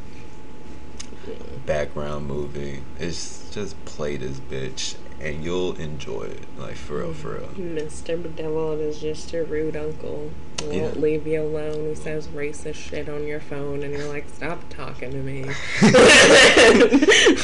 [1.67, 7.35] background movie it's just play this bitch and you'll enjoy it like for real for
[7.35, 8.21] real Mr.
[8.21, 10.31] Bedeviled is just a rude uncle.
[10.63, 11.01] Won't Yeah.
[11.01, 11.89] leave you alone.
[11.89, 15.43] He says racist shit on your phone, and you're like, "Stop talking to me."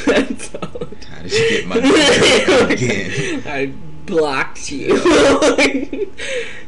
[0.07, 0.87] That's all.
[1.11, 3.73] how did you get my number again I
[4.07, 4.95] blocked you.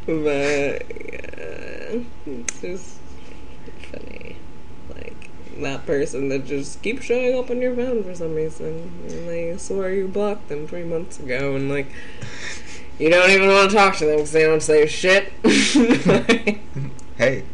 [0.07, 2.97] but yeah, it's just
[3.93, 4.37] funny.
[4.95, 5.31] Like
[5.61, 8.91] that person that just keeps showing up on your phone for some reason.
[9.09, 11.87] And they swear you blocked them three months ago, and like
[12.99, 15.33] you don't even want to talk to them because they don't say shit.
[17.17, 17.45] hey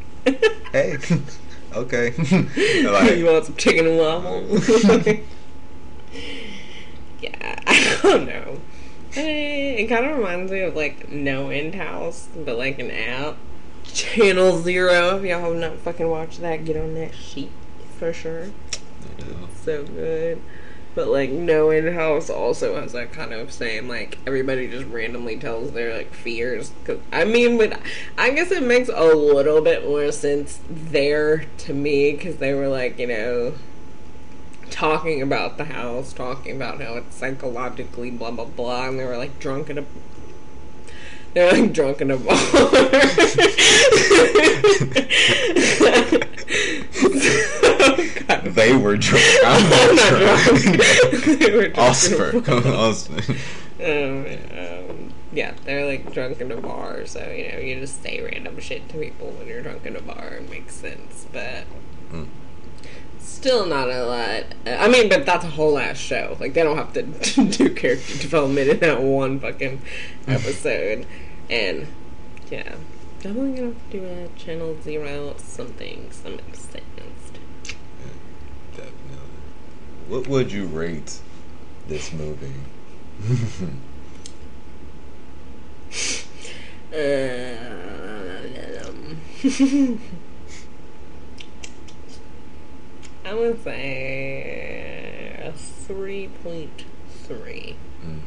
[0.72, 0.99] hey
[1.74, 2.12] okay
[2.84, 4.42] like you want some chicken and waffle?
[7.20, 8.61] yeah, I don't know.
[9.16, 13.36] Eh, It kind of reminds me of like No End House, but like an app.
[13.84, 15.18] Channel Zero.
[15.18, 17.51] If y'all have not fucking watched that, get on that sheet
[17.99, 18.51] for sure.
[19.64, 20.40] So good.
[20.95, 25.36] But like No End House also has that kind of same like everybody just randomly
[25.36, 26.72] tells their like fears.
[26.84, 27.80] Cause I mean, but
[28.16, 32.68] I guess it makes a little bit more sense there to me because they were
[32.68, 33.55] like you know
[34.70, 39.16] talking about the house, talking about how it's psychologically blah blah blah, and they were
[39.16, 39.84] like drunk at a.
[41.35, 42.37] They're like drunk in a bar.
[48.45, 51.24] They were drunk I'm not drunk, drunk.
[51.41, 53.35] They were drunk Oscar come on Oscar
[53.82, 54.26] Um,
[54.57, 58.59] um, yeah, they're like drunk in a bar, so you know you just say random
[58.61, 60.35] shit to people when you're drunk in a bar.
[60.41, 61.64] It makes sense, but
[62.12, 62.28] Mm.
[63.25, 64.45] Still not a lot.
[64.66, 66.37] Uh, I mean, but that's a whole ass show.
[66.41, 69.83] Like they don't have to do character development in that one fucking
[70.27, 71.07] episode,
[71.51, 71.87] and
[72.51, 72.75] yeah,
[73.20, 76.83] definitely gonna have to do a channel zero something some episodes.
[78.72, 78.93] Definitely.
[80.09, 81.18] What would you rate
[81.89, 82.53] this movie?
[86.95, 89.18] Um,
[93.25, 96.85] I would say a three point
[97.25, 97.77] three.
[98.05, 98.18] Mm.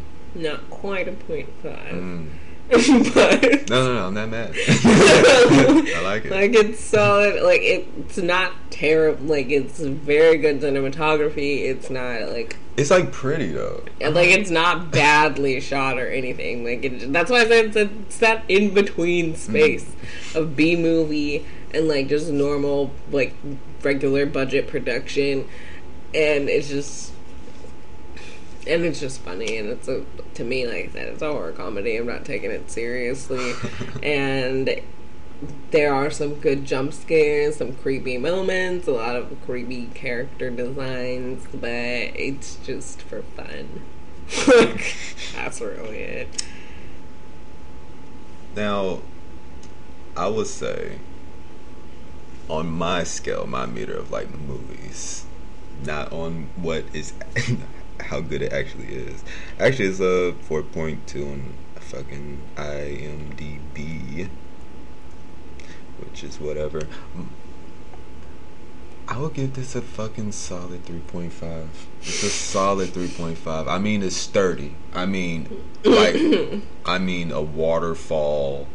[0.41, 2.28] Not quite a point five, Mm.
[2.70, 4.52] but No, no, no, I'm not mad.
[4.68, 6.32] I like it.
[6.32, 7.41] like it's solid.
[7.41, 9.26] Like it's not terrible.
[9.26, 11.64] Like it's very good cinematography.
[11.64, 13.84] It's not like it's like pretty though.
[14.02, 16.66] Like it's not badly shot or anything.
[16.66, 19.89] Like it, that's why I said it's, it's that in between space
[20.36, 23.34] of B movie and like just normal like
[23.84, 25.48] regular budget production,
[26.14, 27.14] and it's just
[28.68, 30.04] and it's just funny and it's a
[30.34, 31.96] to me like I said it's a horror comedy.
[31.98, 33.54] I'm not taking it seriously,
[34.04, 34.82] and
[35.72, 41.46] there are some good jump scares, some creepy moments, a lot of creepy character designs,
[41.54, 43.84] but it's just for fun.
[44.48, 44.96] Like,
[45.36, 46.46] That's really it.
[48.56, 49.02] Now,
[50.16, 50.98] I would say,
[52.50, 55.26] on my scale, my meter of like movies,
[55.84, 57.14] not on what is,
[58.00, 59.24] how good it actually is.
[59.60, 64.30] Actually, it's a four point two on fucking IMDb,
[66.00, 66.82] which is whatever.
[69.10, 71.68] I would give this a fucking solid 3.5.
[72.02, 73.68] It's a solid 3.5.
[73.68, 74.76] I mean, it's sturdy.
[74.93, 76.16] I mean, like,
[76.86, 78.68] I mean, a waterfall.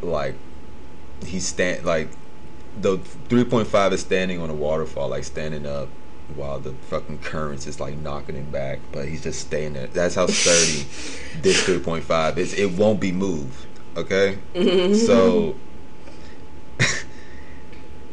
[0.00, 0.36] Like,
[1.26, 2.08] he's stand like
[2.80, 5.88] the 3.5 is standing on a waterfall, like standing up
[6.34, 9.86] while the fucking currents is like knocking him back, but he's just staying there.
[9.88, 10.86] That's how sturdy
[11.42, 12.54] this 3.5 is.
[12.54, 13.66] It won't be moved.
[13.96, 14.94] Okay, mm-hmm.
[14.94, 15.54] so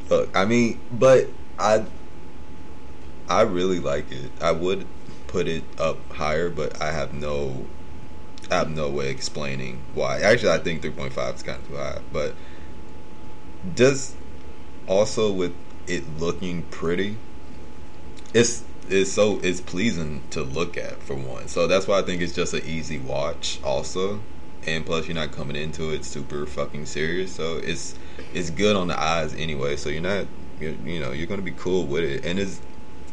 [0.10, 1.86] look, I mean, but I
[3.30, 4.32] I really like it.
[4.42, 4.86] I would
[5.28, 7.66] put it up higher, but I have no
[8.52, 10.20] I have no way explaining why.
[10.20, 12.36] Actually, I think 3.5 is kind of too high, but
[13.76, 14.16] just
[14.88, 15.54] also with
[15.88, 17.18] it looking pretty,
[18.34, 21.48] it's it's so it's pleasing to look at for one.
[21.48, 23.60] So that's why I think it's just an easy watch.
[23.64, 24.22] Also,
[24.66, 27.96] and plus you're not coming into it super fucking serious, so it's
[28.34, 29.76] it's good on the eyes anyway.
[29.76, 30.28] So you're not
[30.60, 32.62] you're, you know, you're gonna be cool with it, and it's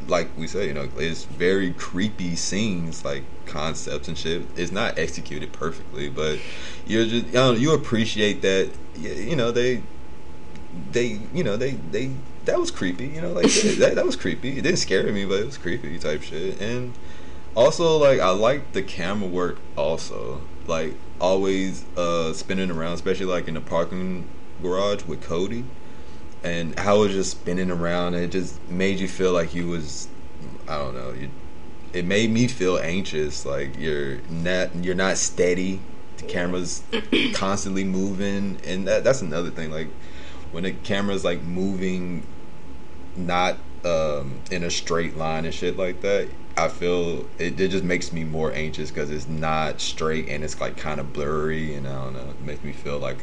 [0.09, 4.43] like we say, you know, it's very creepy scenes, like concepts and shit.
[4.57, 6.39] It's not executed perfectly, but
[6.87, 8.71] you're just, you know, you appreciate that.
[8.97, 9.83] You know, they,
[10.93, 12.13] they, you know, they, they.
[12.45, 13.47] That was creepy, you know, like
[13.79, 14.59] that, that was creepy.
[14.59, 16.61] It didn't scare me, but it was creepy type shit.
[16.61, 16.95] And
[17.57, 19.59] also, like, I like the camera work.
[19.77, 24.29] Also, like, always uh spinning around, especially like in the parking
[24.63, 25.65] garage with Cody
[26.47, 28.15] and how it was just spinning around.
[28.15, 30.09] it just made you feel like you was,
[30.69, 31.13] I don't know.
[31.13, 31.31] You,
[31.93, 33.45] it made me feel anxious.
[33.45, 35.81] Like you're not you're not steady.
[36.19, 36.83] The camera's
[37.35, 39.71] constantly moving, and that that's another thing.
[39.71, 39.89] Like
[40.57, 42.27] when the camera's like moving,
[43.15, 46.31] not um, in a straight line and shit like that.
[46.57, 50.59] I feel it, it just makes me more anxious because it's not straight and it's
[50.59, 52.31] like kind of blurry and I don't know.
[52.31, 53.19] It makes me feel like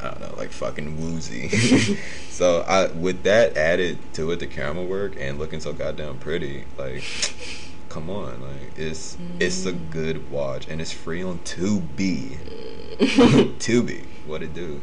[0.00, 1.50] I don't know, like fucking woozy.
[2.30, 6.64] so I with that added to it, the camera work and looking so goddamn pretty,
[6.78, 7.04] like
[7.90, 9.38] come on, like it's mm.
[9.38, 9.90] it's a mm.
[9.90, 12.38] good watch and it's free on Tubi.
[12.98, 14.80] Tubi, what it do?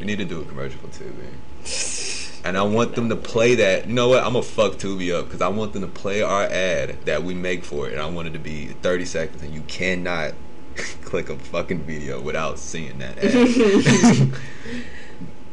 [0.00, 2.42] We need to do a commercial for Tubi.
[2.44, 3.88] And I want them to play that.
[3.88, 4.24] You know what?
[4.24, 7.34] I'm gonna fuck Tubi up because I want them to play our ad that we
[7.34, 10.34] make for it, and I want it to be 30 seconds, and you cannot
[11.02, 14.32] click a fucking video without seeing that ad.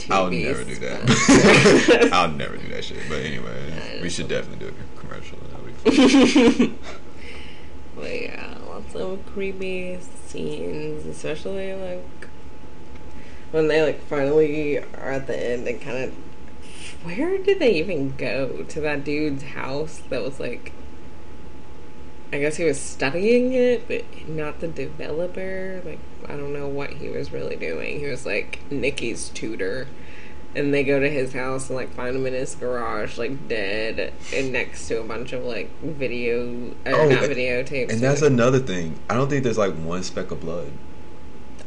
[0.10, 2.10] I'll never do that.
[2.14, 2.98] I'll never do that shit.
[3.08, 5.38] But anyway, we should definitely do a commercial.
[7.96, 12.28] but yeah, lots of creepy scenes, especially like
[13.54, 16.14] when they like finally are at the end and kind of.
[17.04, 20.72] Where did they even go to that dude's house that was like
[22.34, 25.84] I guess he was studying it, but not the developer.
[25.86, 28.00] Like, I don't know what he was really doing.
[28.00, 29.88] He was like Nikki's tutor.
[30.56, 34.14] And they go to his house and like find him in his garage, like dead,
[34.34, 37.92] and next to a bunch of like video, uh, oh, not videotapes.
[37.92, 39.00] And that's another thing.
[39.12, 40.72] I don't think there's like one speck of blood.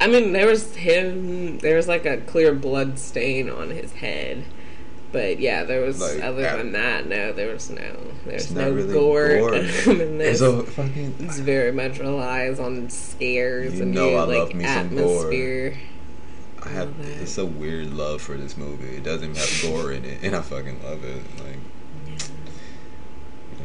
[0.00, 1.58] I mean, there was him.
[1.58, 4.44] There was like a clear blood stain on his head
[5.16, 8.92] but yeah, there was like, other than that, no, there was no, there's no really
[8.92, 9.54] gore, gore.
[9.86, 10.40] in this.
[10.40, 15.72] Fucking, it's very much relies on scares you and know I like love me atmosphere.
[15.72, 16.70] Some gore.
[16.70, 18.96] I have it's a weird love for this movie.
[18.96, 21.22] It doesn't have gore in it, and I fucking love it.
[21.42, 21.56] Like,
[23.58, 23.64] yeah.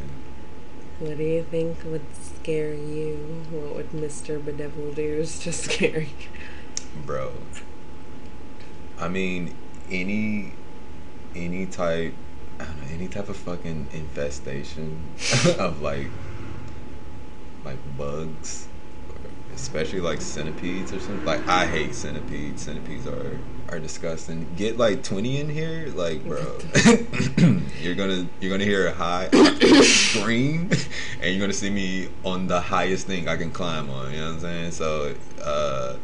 [0.99, 2.05] what do you think would
[2.41, 3.43] scare you?
[3.51, 6.29] What would Mister Bedevil do Is to scare you,
[7.05, 7.31] bro?
[8.97, 9.53] I mean,
[9.91, 10.53] any
[11.35, 12.13] any type
[12.59, 14.99] I don't know, any type of fucking infestation
[15.59, 16.07] of like
[17.63, 18.67] like bugs
[19.55, 21.25] especially like centipedes or something.
[21.25, 22.63] Like I hate centipedes.
[22.63, 23.39] Centipedes are
[23.69, 24.47] are disgusting.
[24.55, 26.57] Get like twenty in here, like bro.
[27.81, 29.29] you're gonna you're gonna hear a high
[29.81, 30.69] scream,
[31.21, 34.11] and you're gonna see me on the highest thing I can climb on.
[34.11, 34.71] You know what I'm saying?
[34.71, 35.15] So.
[35.43, 35.97] uh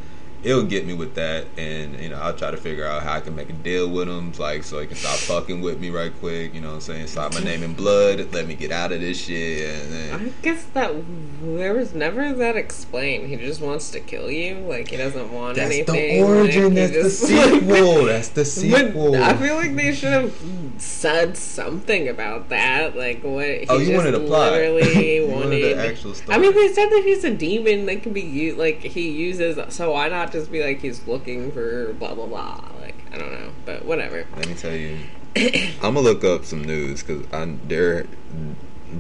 [0.43, 3.21] it'll get me with that, and you know I'll try to figure out how I
[3.21, 6.11] can make a deal with him, like so he can stop fucking with me right
[6.19, 6.53] quick.
[6.53, 7.07] You know what I'm saying?
[7.07, 8.33] Stop my name in blood.
[8.33, 9.69] Let me get out of this shit.
[9.69, 10.93] And then, I guess that
[11.41, 13.27] there was never that explained.
[13.27, 14.55] He just wants to kill you.
[14.59, 15.95] Like he doesn't want that's anything.
[15.95, 16.67] That's the origin.
[16.77, 18.05] Like, that's just, the sequel.
[18.05, 19.15] that's the sequel.
[19.15, 20.35] I feel like they should have
[20.77, 22.95] said something about that.
[22.95, 23.45] Like what?
[23.45, 24.51] He oh, you wanted to plot.
[24.51, 26.35] Literally wanted, wanted the actual story.
[26.35, 28.57] I mean, they said that he's a demon that can be used.
[28.57, 29.57] Like he uses.
[29.73, 30.26] So why not?
[30.31, 32.63] Just be like he's looking for blah blah blah.
[32.81, 34.25] Like I don't know, but whatever.
[34.35, 34.99] Let me tell you,
[35.35, 38.05] I'm gonna look up some news because I they're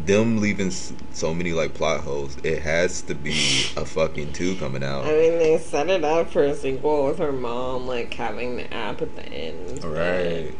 [0.05, 2.37] them leaving so many like plot holes.
[2.43, 5.05] It has to be a fucking two coming out.
[5.05, 8.73] I mean, they set it up for a sequel with her mom like having the
[8.73, 9.83] app at the end.
[9.83, 10.53] Right.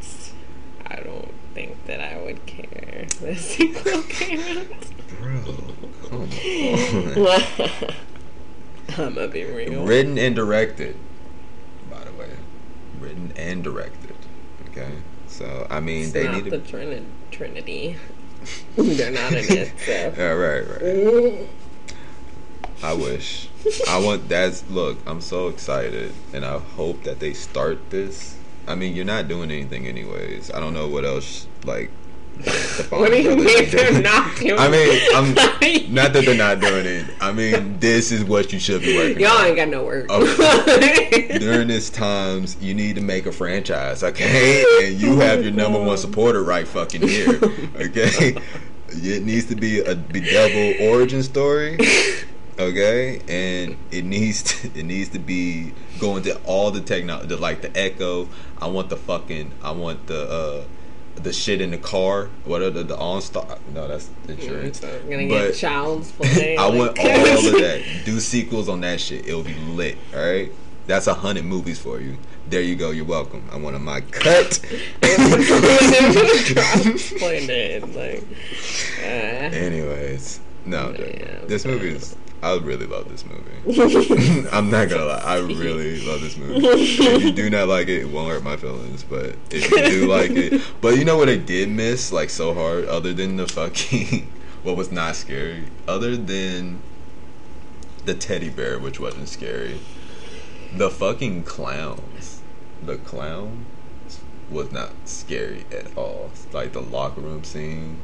[0.86, 3.08] I don't think that I would care.
[3.20, 4.68] The sequel came out.
[5.20, 5.42] Bro,
[6.04, 6.22] come
[7.92, 7.94] on.
[8.90, 9.86] I'm gonna be real.
[9.86, 10.96] Written and directed,
[11.90, 12.30] by the way.
[13.00, 14.16] Written and directed.
[14.70, 14.92] Okay,
[15.28, 16.52] so I mean it's they need to...
[16.52, 17.98] the Trini- Trinity.
[18.76, 19.74] They're not in it.
[19.80, 19.92] So.
[20.18, 21.48] yeah, right, right.
[22.84, 23.50] I wish.
[23.88, 25.00] I want that's look.
[25.06, 28.38] I'm so excited, and I hope that they start this.
[28.68, 30.52] I mean, you're not doing anything anyways.
[30.52, 31.90] I don't know what else like
[32.90, 34.60] what do you mean they're not doing?
[34.60, 35.34] I mean, I'm
[35.94, 37.06] not that they're not doing it.
[37.20, 39.20] I mean, this is what you should be working.
[39.20, 39.48] Y'all on.
[39.48, 40.10] ain't got no work.
[40.10, 41.38] Okay.
[41.40, 44.64] During this times, you need to make a franchise, okay?
[44.84, 47.40] And you have your number one supporter right fucking here,
[47.76, 48.36] okay?
[48.90, 51.78] It needs to be a bedevil origin story,
[52.60, 53.22] okay?
[53.28, 57.78] And it needs to, it needs to be going to all the technology, like the
[57.78, 58.30] Echo.
[58.60, 60.30] I want the fucking, I want the.
[60.30, 60.64] uh
[61.24, 62.30] the shit in the car.
[62.46, 63.58] What are the the OnStar?
[63.74, 64.80] No, that's insurance.
[64.82, 66.56] So I'm gonna But- get child's play.
[66.58, 67.82] I like- want all of that.
[68.06, 69.28] Do sequels on that shit.
[69.28, 69.98] It'll be lit.
[70.16, 70.52] All right.
[70.86, 72.18] That's a hundred movies for you.
[72.50, 72.92] There you go.
[72.92, 73.44] You're welcome.
[73.52, 74.60] I want my cut.
[76.86, 78.24] Explained it like.
[79.02, 79.06] Uh,
[79.56, 80.96] Anyways, no.
[80.98, 82.16] Yeah, this movie is.
[82.48, 84.48] I really love this movie.
[84.52, 85.20] I'm not gonna lie.
[85.20, 86.66] I really love this movie.
[86.66, 89.04] If you do not like it, it won't hurt my feelings.
[89.04, 92.54] But if you do like it, but you know what I did miss like so
[92.54, 94.32] hard, other than the fucking
[94.64, 96.82] what was not scary, other than
[98.06, 99.80] the teddy bear, which wasn't scary,
[100.74, 102.42] the fucking clowns,
[102.82, 103.66] the clown
[104.50, 106.32] was not scary at all.
[106.54, 108.00] Like the locker room scene.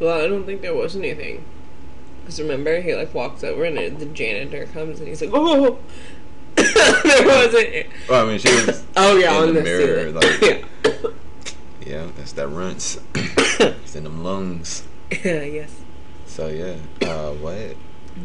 [0.00, 1.44] well, I don't think there was anything.
[2.24, 5.78] Because remember, he like walks over and the janitor comes and he's like, "Oh,
[6.56, 8.82] there wasn't." Well, I mean, she was.
[8.96, 10.14] Oh yeah, in on the the mirror, ceiling.
[10.14, 10.64] like-
[11.86, 12.98] Yeah, that's that runts.
[13.14, 14.84] it's in them lungs.
[15.22, 15.70] yeah, yes,
[16.26, 17.76] So yeah, uh, what?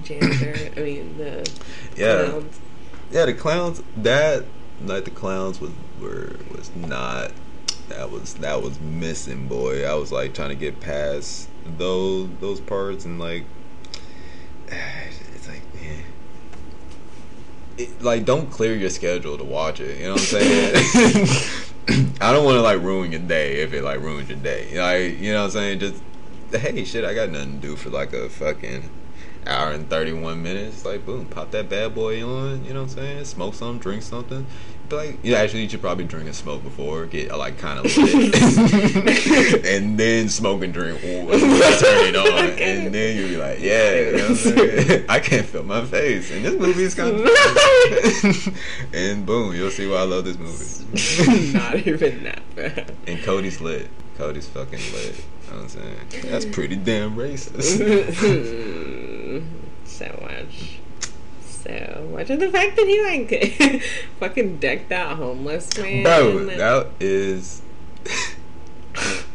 [0.04, 0.56] janitor.
[0.78, 1.50] I mean the
[1.98, 2.60] Yeah, clowns.
[3.12, 3.26] yeah.
[3.26, 3.84] The clowns.
[3.98, 4.46] That
[4.82, 7.32] like the clowns was were was not.
[7.90, 9.86] That was that was missing, boy.
[9.86, 13.44] I was like trying to get past those those parts and like.
[14.72, 16.04] It's like, man.
[17.78, 19.98] It, like, don't clear your schedule to watch it.
[19.98, 21.56] You know what I'm saying?
[22.22, 24.78] I don't want to like ruin your day if it like ruins your day.
[24.78, 25.80] Like, you know what I'm saying?
[25.80, 26.04] Just
[26.52, 28.90] hey, shit, I got nothing to do for like a fucking
[29.48, 30.86] hour and 31 minutes.
[30.86, 32.66] Like, boom, pop that bad boy on.
[32.66, 33.26] You know what I'm saying?
[33.26, 34.46] Smoke some, drink something.
[34.92, 39.66] Like, yeah, actually, you should probably drink and smoke before get like kind of lit,
[39.66, 41.00] and then smoke and drink.
[41.02, 45.06] Turn it oh on, and then you'll be like, yeah, you know what I'm?
[45.10, 48.50] I can't feel my face, and this movie is kind of.
[48.94, 51.54] and boom, you'll see why I love this movie.
[51.54, 52.92] Not even that bad.
[53.08, 53.90] And Cody's lit.
[54.18, 55.16] Cody's fucking lit.
[55.16, 55.98] You know what I'm saying?
[56.24, 57.78] That's pretty damn racist.
[59.86, 60.79] so much.
[61.70, 63.84] So much of the fact that he like
[64.20, 66.04] fucking decked out homeless man.
[66.04, 67.62] Bro, that is.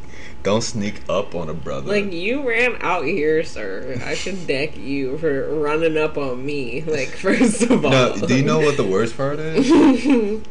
[0.43, 1.89] Don't sneak up on a brother.
[1.91, 3.99] like you ran out here, sir.
[4.05, 6.82] I should deck you for running up on me.
[6.82, 9.66] Like first of all, no, do you know what the worst part is?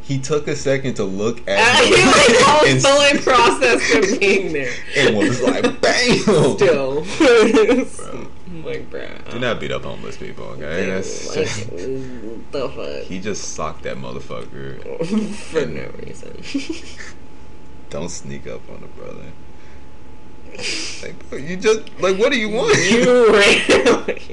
[0.01, 4.19] he took a second to look Uh, at he him like and, fully processed him
[4.19, 4.73] being there.
[4.97, 6.17] and was like, "Bam!"
[6.57, 7.03] Still,
[9.33, 10.89] do not beat up homeless people, okay?
[10.89, 11.69] That's like, just,
[12.51, 15.05] the fuck he just socked that motherfucker.
[15.35, 16.41] for no reason.
[17.89, 19.31] Don't sneak up on a brother.
[21.01, 22.77] Like, bro, you just like, what do you want?
[22.77, 23.03] you.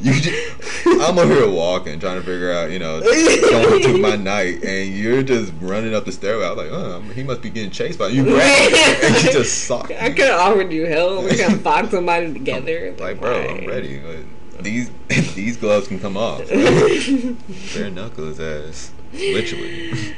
[0.02, 4.16] You just, I'm over here walking, trying to figure out, you know, going through my
[4.16, 6.44] night, and you're just running up the stairway.
[6.44, 8.22] I was like, oh, he must be getting chased by you.
[8.22, 11.24] And you just socked I could have offered you help.
[11.24, 12.94] We could have fought somebody together.
[12.98, 13.98] Like, bro, I'm ready.
[13.98, 14.18] But
[14.60, 14.90] these
[15.34, 16.46] these gloves can come off.
[17.74, 20.14] Bare knuckles ass, literally.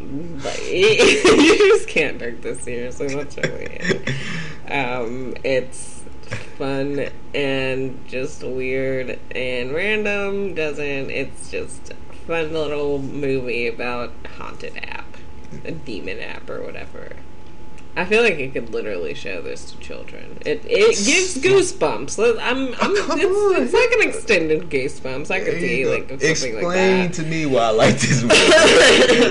[0.00, 3.08] But you just can't take this seriously.
[3.14, 4.14] That's really it.
[4.70, 6.02] Um, it's
[6.56, 10.54] fun and just weird and random.
[10.54, 15.16] Doesn't it's just a fun little movie about haunted app,
[15.64, 17.16] a demon app or whatever.
[17.96, 20.38] I feel like you could literally show this to children.
[20.46, 21.36] It it gives
[21.72, 22.38] goosebumps.
[22.40, 25.30] I'm, I'm Come it's, it's like an extended goosebumps.
[25.32, 27.12] I could see like Explain like that.
[27.14, 28.34] to me why I like this movie.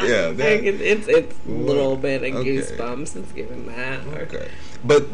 [0.08, 2.58] yeah, Like it, it's it's a little bit of Okay.
[2.58, 3.16] goosebumps.
[3.16, 4.06] It's giving that.
[4.08, 4.50] Or- Okay.
[4.84, 5.08] But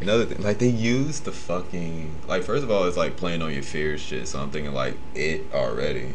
[0.00, 3.52] another thing, like they use the fucking like first of all, it's like playing on
[3.52, 4.28] your fears shit.
[4.28, 6.14] So I'm thinking like it already,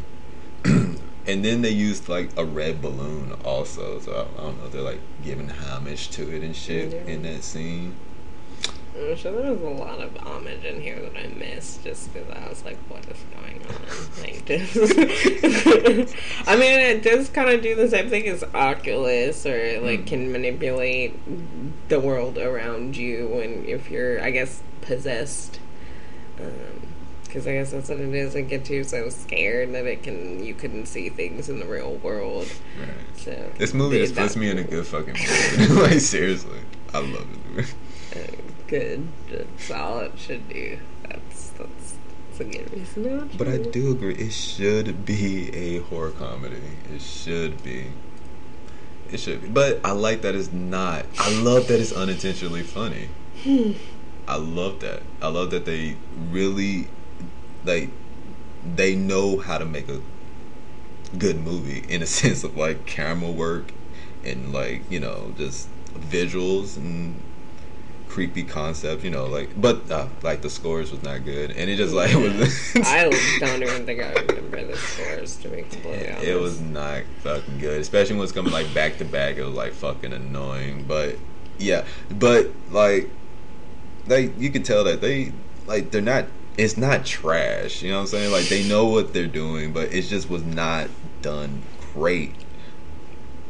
[1.30, 4.00] and then they used like a red balloon also.
[4.00, 7.12] So I, I don't know, they're like giving homage to it and shit Yeah.
[7.12, 7.94] in that scene.
[8.96, 12.28] I'm sure there was a lot of homage in here that I missed just because
[12.30, 14.20] I was like, what is going on?
[14.20, 16.16] Like, just
[16.48, 20.06] I mean, it does kind of do the same thing as Oculus or like mm.
[20.06, 21.18] can manipulate
[21.88, 25.60] the world around you when if you're, I guess, possessed.
[26.40, 26.89] Um,
[27.30, 28.34] Because I guess that's what it is.
[28.34, 31.94] It get too so scared that it can you couldn't see things in the real
[31.96, 32.48] world.
[32.76, 32.88] Right.
[33.16, 34.40] So This movie just puts that.
[34.40, 35.70] me in a good fucking mood.
[35.90, 36.58] like seriously,
[36.92, 37.50] I love it.
[37.56, 37.72] movie.
[38.16, 39.06] Uh, good.
[39.30, 40.80] That's all it should do.
[41.08, 41.94] That's that's,
[42.30, 46.56] that's a good reason But I do agree, it should be a horror comedy.
[46.92, 47.86] It should be.
[49.12, 49.48] It should be.
[49.48, 51.06] But I like that it's not.
[51.16, 53.08] I love that it's unintentionally funny.
[54.26, 55.02] I love that.
[55.22, 55.96] I love that they
[56.30, 56.88] really,
[57.64, 57.90] like,
[58.76, 60.00] they know how to make a
[61.18, 63.72] good movie in a sense of like camera work
[64.24, 67.20] and like you know just visuals and
[68.10, 71.76] creepy concept, you know, like but uh, like the scores was not good, and it
[71.76, 72.76] just like was.
[72.84, 73.04] I
[73.40, 76.26] don't even think I remember the scores to be completely honest.
[76.26, 79.36] It was not fucking good, especially when it's coming like back to back.
[79.36, 81.16] It was like fucking annoying, but
[81.58, 83.08] yeah, but like,
[84.06, 85.32] they you could tell that they
[85.66, 86.26] like they're not.
[86.56, 88.32] It's not trash, you know what I'm saying?
[88.32, 90.88] Like they know what they're doing, but it just was not
[91.22, 92.34] done great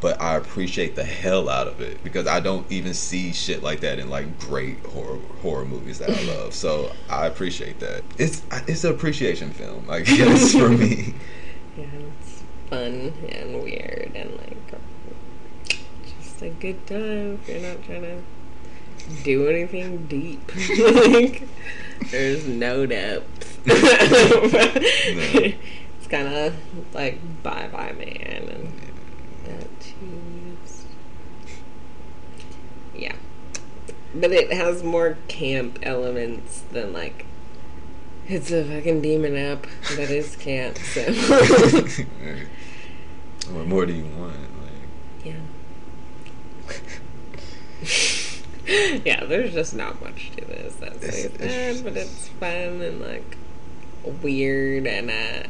[0.00, 3.80] but I appreciate the hell out of it because I don't even see shit like
[3.80, 6.54] that in like great horror horror movies that I love.
[6.54, 8.02] So I appreciate that.
[8.18, 11.14] It's it's an appreciation film, I guess for me.
[11.78, 11.86] Yeah,
[12.20, 15.76] it's fun and weird and like
[16.20, 18.22] just a good time you're not trying to
[19.22, 20.50] do anything deep.
[20.78, 21.42] like
[22.10, 23.58] there's no depth.
[23.66, 23.74] no.
[25.98, 26.54] It's kind of
[26.94, 28.72] like Bye Bye Man and
[32.94, 33.14] Yeah.
[34.14, 37.26] But it has more camp elements than like
[38.26, 41.02] it's a fucking demon app that is camp, so
[43.52, 44.36] What more do you want?
[44.36, 44.70] Like
[45.24, 45.40] Yeah.
[49.04, 53.36] yeah, there's just not much to this that's it's, it's, but it's fun and like
[54.22, 55.48] weird and uh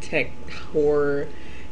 [0.00, 0.30] tech
[0.72, 1.28] horror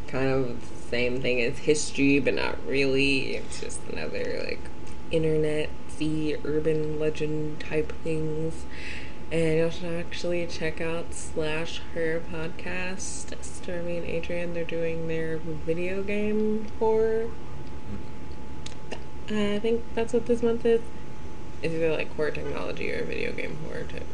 [0.07, 0.63] kind of
[0.93, 3.37] same thing as history, but not really.
[3.37, 4.61] It's just another like
[5.11, 5.71] internet
[6.45, 8.65] urban legend type things.
[9.31, 13.33] And you should actually check out Slash Her podcast.
[13.43, 17.31] Stormy and Adrian, they're doing their video game horror.
[19.29, 20.81] I think that's what this month is.
[21.63, 24.07] It's either like horror technology or video game horror type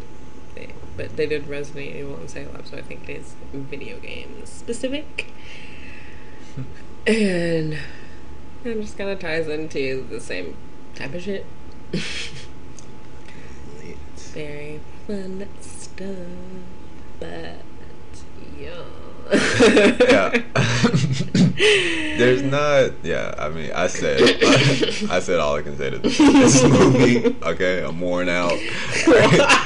[0.54, 0.74] thing.
[0.96, 5.32] But they did Resident Evil and Salem, so I think it is video game specific
[7.06, 7.78] and
[8.64, 10.56] it just kind of ties into the same
[10.94, 11.46] type of shit.
[14.16, 16.06] Very fun stuff,
[17.18, 17.28] but
[18.58, 18.84] yeah.
[20.00, 20.42] yeah.
[22.18, 22.92] There's not.
[23.02, 24.20] Yeah, I mean, I said,
[25.10, 27.36] I, said all I can say to this movie.
[27.42, 28.58] Okay, I'm worn out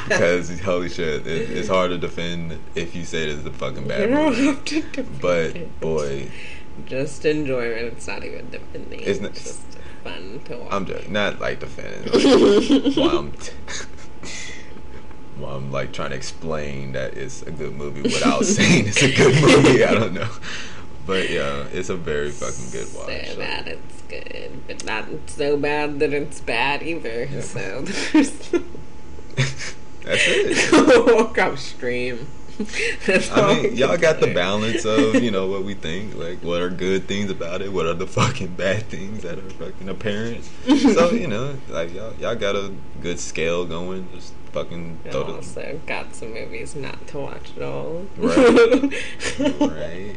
[0.09, 4.11] because holy shit, it, it's hard to defend if you say it's a fucking bad
[4.11, 4.85] movie.
[5.21, 6.31] But boy,
[6.87, 7.95] just enjoyment.
[7.95, 9.01] It's not even defending.
[9.01, 10.73] It's, not, it's just fun to watch.
[10.73, 12.13] I'm just not like defending.
[12.13, 13.53] Like, while I'm, t-
[15.37, 19.15] while I'm like trying to explain that it's a good movie without saying it's a
[19.15, 19.85] good movie.
[19.85, 20.29] I don't know.
[21.07, 23.27] But yeah, it's a very fucking good watch.
[23.27, 23.39] So, so.
[23.39, 27.43] bad it's good, but not so bad that it's bad either.
[27.43, 27.85] So.
[30.05, 31.07] That's it.
[31.15, 32.27] Walk upstream.
[32.59, 36.69] I mean, y'all got the balance of you know what we think, like what are
[36.69, 40.45] good things about it, what are the fucking bad things that are fucking apparent.
[40.67, 44.09] so you know, like y'all y'all got a good scale going.
[44.15, 44.99] Just fucking.
[45.11, 48.07] Throw also got some movies not to watch at all.
[48.17, 48.93] Right.
[49.61, 50.17] right.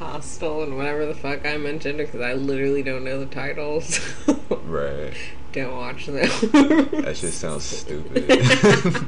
[0.00, 4.00] Hostel and whatever the fuck I mentioned because I literally don't know the titles.
[4.64, 5.12] right.
[5.52, 6.14] Don't watch them.
[6.14, 8.26] that just sounds stupid.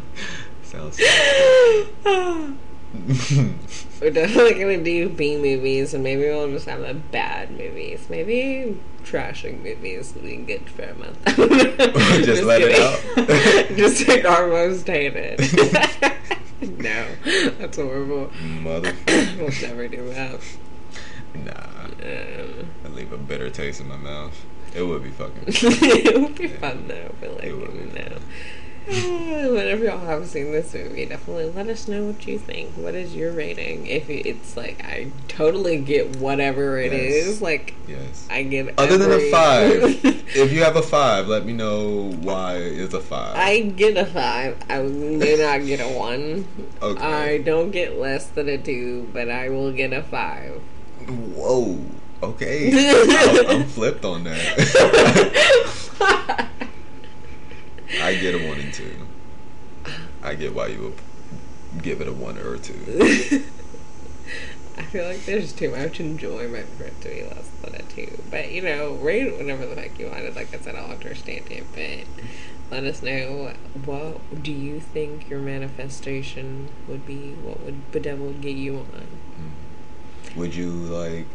[0.65, 0.99] Sounds.
[4.01, 8.07] We're definitely gonna do B movies, and maybe we'll just have the bad movies.
[8.11, 11.25] Maybe trashing movies we can get for a month.
[11.25, 11.39] just,
[12.25, 13.77] just, let it out.
[13.77, 15.41] just take our most hated.
[16.61, 17.07] no,
[17.59, 18.31] that's horrible.
[18.43, 19.37] Motherfucker.
[19.39, 20.41] we'll never do that.
[21.35, 21.85] Nah.
[22.03, 24.45] Um, I leave a bitter taste in my mouth.
[24.75, 25.43] It would be fucking.
[25.47, 26.57] it would be yeah.
[26.59, 28.19] fun though, but like, no.
[28.85, 32.73] Whenever y'all have seen this movie, definitely let us know what you think.
[32.73, 33.87] What is your rating?
[33.87, 37.13] If it's like, I totally get whatever it yes.
[37.13, 37.43] is.
[37.43, 39.07] Like, yes, I get other every...
[39.07, 40.05] than a five.
[40.37, 43.37] if you have a five, let me know why it's a five.
[43.37, 44.59] I get a five.
[44.69, 46.47] I may not get a one.
[46.83, 47.01] Okay.
[47.01, 50.61] I don't get less than a two, but I will get a five.
[51.09, 51.79] Whoa.
[52.23, 52.71] Okay.
[53.51, 54.59] I'm, I'm flipped on that.
[58.01, 58.95] I get a one and two.
[60.23, 62.75] I get why you would give it a one or a two.
[64.79, 68.23] I feel like there's too much enjoyment for it to be less than a two.
[68.31, 70.35] But you know, rate it whenever the heck you wanted.
[70.35, 71.65] Like I said, I'll understand it.
[71.75, 72.07] But
[72.71, 73.53] let us know
[73.85, 77.33] what do you think your manifestation would be?
[77.33, 78.85] What would bedevil get you on?
[79.37, 79.49] Hmm.
[80.37, 81.27] Would you like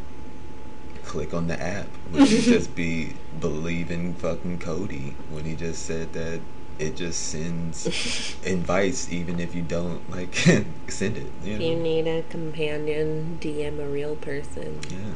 [1.05, 1.87] click on the app?
[2.11, 6.41] Would you just be believing fucking Cody when he just said that
[6.79, 10.35] it just sends invites even if you don't like
[10.87, 11.31] send it.
[11.43, 11.65] You, know?
[11.65, 14.79] you need a companion, DM a real person.
[14.89, 15.13] Yeah.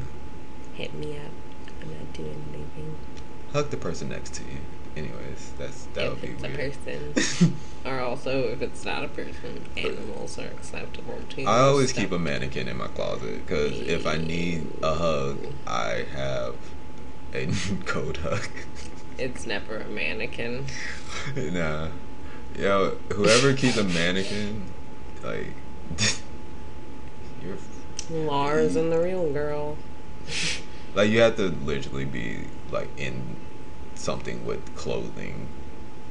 [0.74, 1.32] Hit me up.
[1.82, 2.96] I'm not doing anything.
[3.52, 4.58] hug the person next to you.
[4.96, 6.54] Anyways, that's that would if be it's weird.
[6.54, 7.56] a person,
[7.86, 11.44] or also if it's not a person, animals are acceptable too.
[11.46, 15.38] I always so- keep a mannequin in my closet because if I need a hug,
[15.66, 16.54] I have
[17.32, 17.46] a
[17.86, 18.46] code hug.
[19.18, 20.66] It's never a mannequin.
[21.36, 21.88] nah,
[22.58, 24.62] yo, whoever keeps a mannequin,
[25.22, 25.46] like,
[27.42, 27.56] you're
[28.10, 29.76] Lars and the real girl.
[30.94, 33.36] like you have to literally be like in
[34.02, 35.48] something with clothing.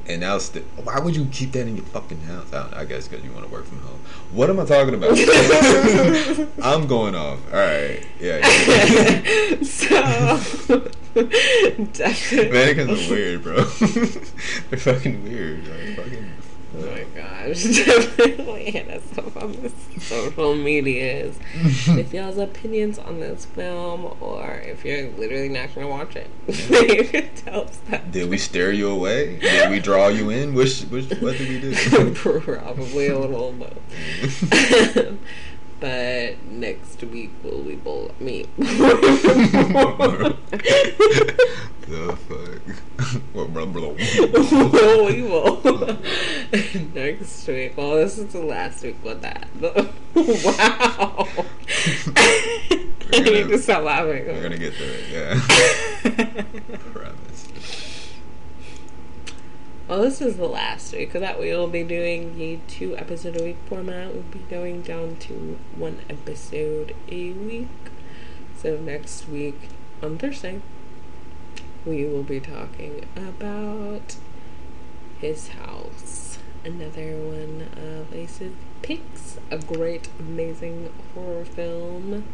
[0.06, 2.52] And now, st- why would you keep that in your fucking house?
[2.52, 4.00] I, I guess because you want to work from home.
[4.32, 5.10] What am I talking about?
[6.62, 7.38] I'm going off.
[7.52, 8.38] All right, yeah.
[8.38, 9.62] yeah.
[9.62, 10.90] so.
[11.14, 13.62] Mannequins are weird, bro.
[13.62, 15.68] They're fucking weird.
[15.68, 16.30] Like, fucking.
[16.74, 19.70] Oh my gosh, definitely hit us up on the
[20.00, 21.38] social medias
[21.88, 26.30] with y'all's opinions on this film, or if you're literally not going to watch it,
[26.48, 28.10] you tell us that.
[28.10, 29.38] Did we stare you away?
[29.38, 30.54] Did we draw you in?
[30.54, 32.14] Which, which, what did we do?
[32.14, 35.18] Probably a little of both.
[35.82, 38.48] but next week will we both meet.
[38.56, 40.36] the
[42.28, 42.60] fuck?
[43.32, 43.90] What, bro, bro?
[45.06, 45.60] we will
[46.94, 47.76] next week.
[47.76, 49.48] Well, this is the last week with that.
[50.44, 51.26] wow.
[53.12, 54.26] I need to stop laughing.
[54.26, 55.40] We're gonna get through it, yeah.
[59.88, 63.42] Well, this is the last week, that we will be doing the two episode a
[63.44, 64.12] week format.
[64.14, 67.68] We'll be going down to one episode a week.
[68.56, 69.58] So next week
[70.02, 70.60] on Thursday,
[71.84, 74.16] we will be talking about
[75.20, 76.38] his house.
[76.64, 79.38] Another one of AyCe's picks.
[79.50, 82.24] A great, amazing horror film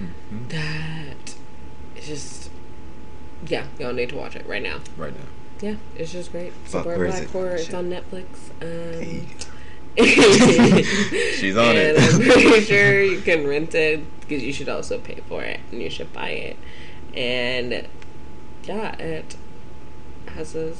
[0.00, 0.48] Mhm.
[0.48, 1.36] that
[1.96, 2.50] is just
[3.46, 4.80] yeah, y'all need to watch it right now.
[4.96, 5.26] Right now.
[5.60, 6.52] Yeah, it's just great.
[6.66, 7.30] Support where Black it?
[7.30, 7.54] Horror.
[7.56, 8.24] It's on Netflix.
[8.60, 9.26] Um,
[9.96, 10.82] Hey.
[11.36, 12.14] She's on and it.
[12.14, 15.80] I'm pretty sure you can rent it because you should also pay for it and
[15.80, 16.56] you should buy it.
[17.14, 17.86] And
[18.64, 19.36] yeah, it
[20.28, 20.72] has a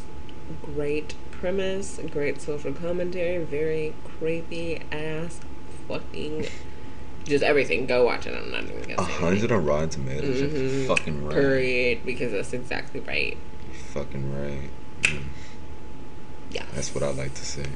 [0.63, 5.39] great premise, great social commentary, very creepy ass
[5.87, 6.47] fucking
[7.25, 7.87] just everything.
[7.87, 8.35] Go watch it.
[8.37, 10.41] I'm not even gonna A hundred on Rotten Tomatoes.
[10.43, 10.87] Mhm.
[10.89, 11.35] fucking right.
[11.35, 13.37] Period, because that's exactly right.
[13.95, 14.71] Fucking right.
[15.03, 15.23] Mm,
[16.51, 16.65] Yeah.
[16.75, 17.67] That's what I like to say.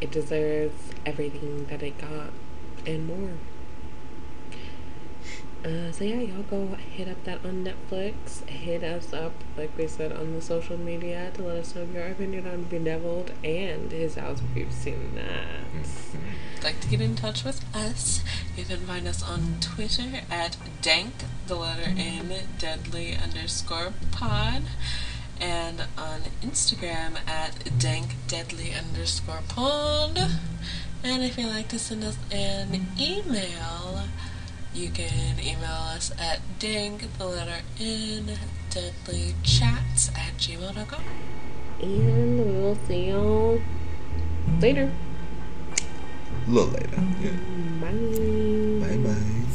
[0.00, 0.74] It deserves
[1.06, 2.32] everything that it got
[2.84, 3.30] and more.
[5.64, 8.46] Uh, so yeah, y'all go hit up that on Netflix.
[8.46, 12.06] Hit us up, like we said, on the social media to let us know your
[12.06, 15.86] opinion on Bedeviled and his house if you've seen that.
[16.62, 18.22] Like to get in touch with us,
[18.56, 21.12] you can find us on Twitter at dank,
[21.46, 24.62] the letter N, deadly underscore pod,
[25.38, 30.18] and on Instagram at dank deadly underscore pod.
[31.02, 34.04] And if you'd like to send us an email,
[34.74, 38.38] you can email us at dank, the letter N,
[38.70, 41.02] deadly chats at gmail.com.
[41.80, 43.60] And we will see y'all
[44.60, 44.90] later.
[46.46, 47.02] A little later.
[47.20, 47.30] Yeah.
[47.80, 48.88] Bye.
[48.88, 49.53] Bye bye.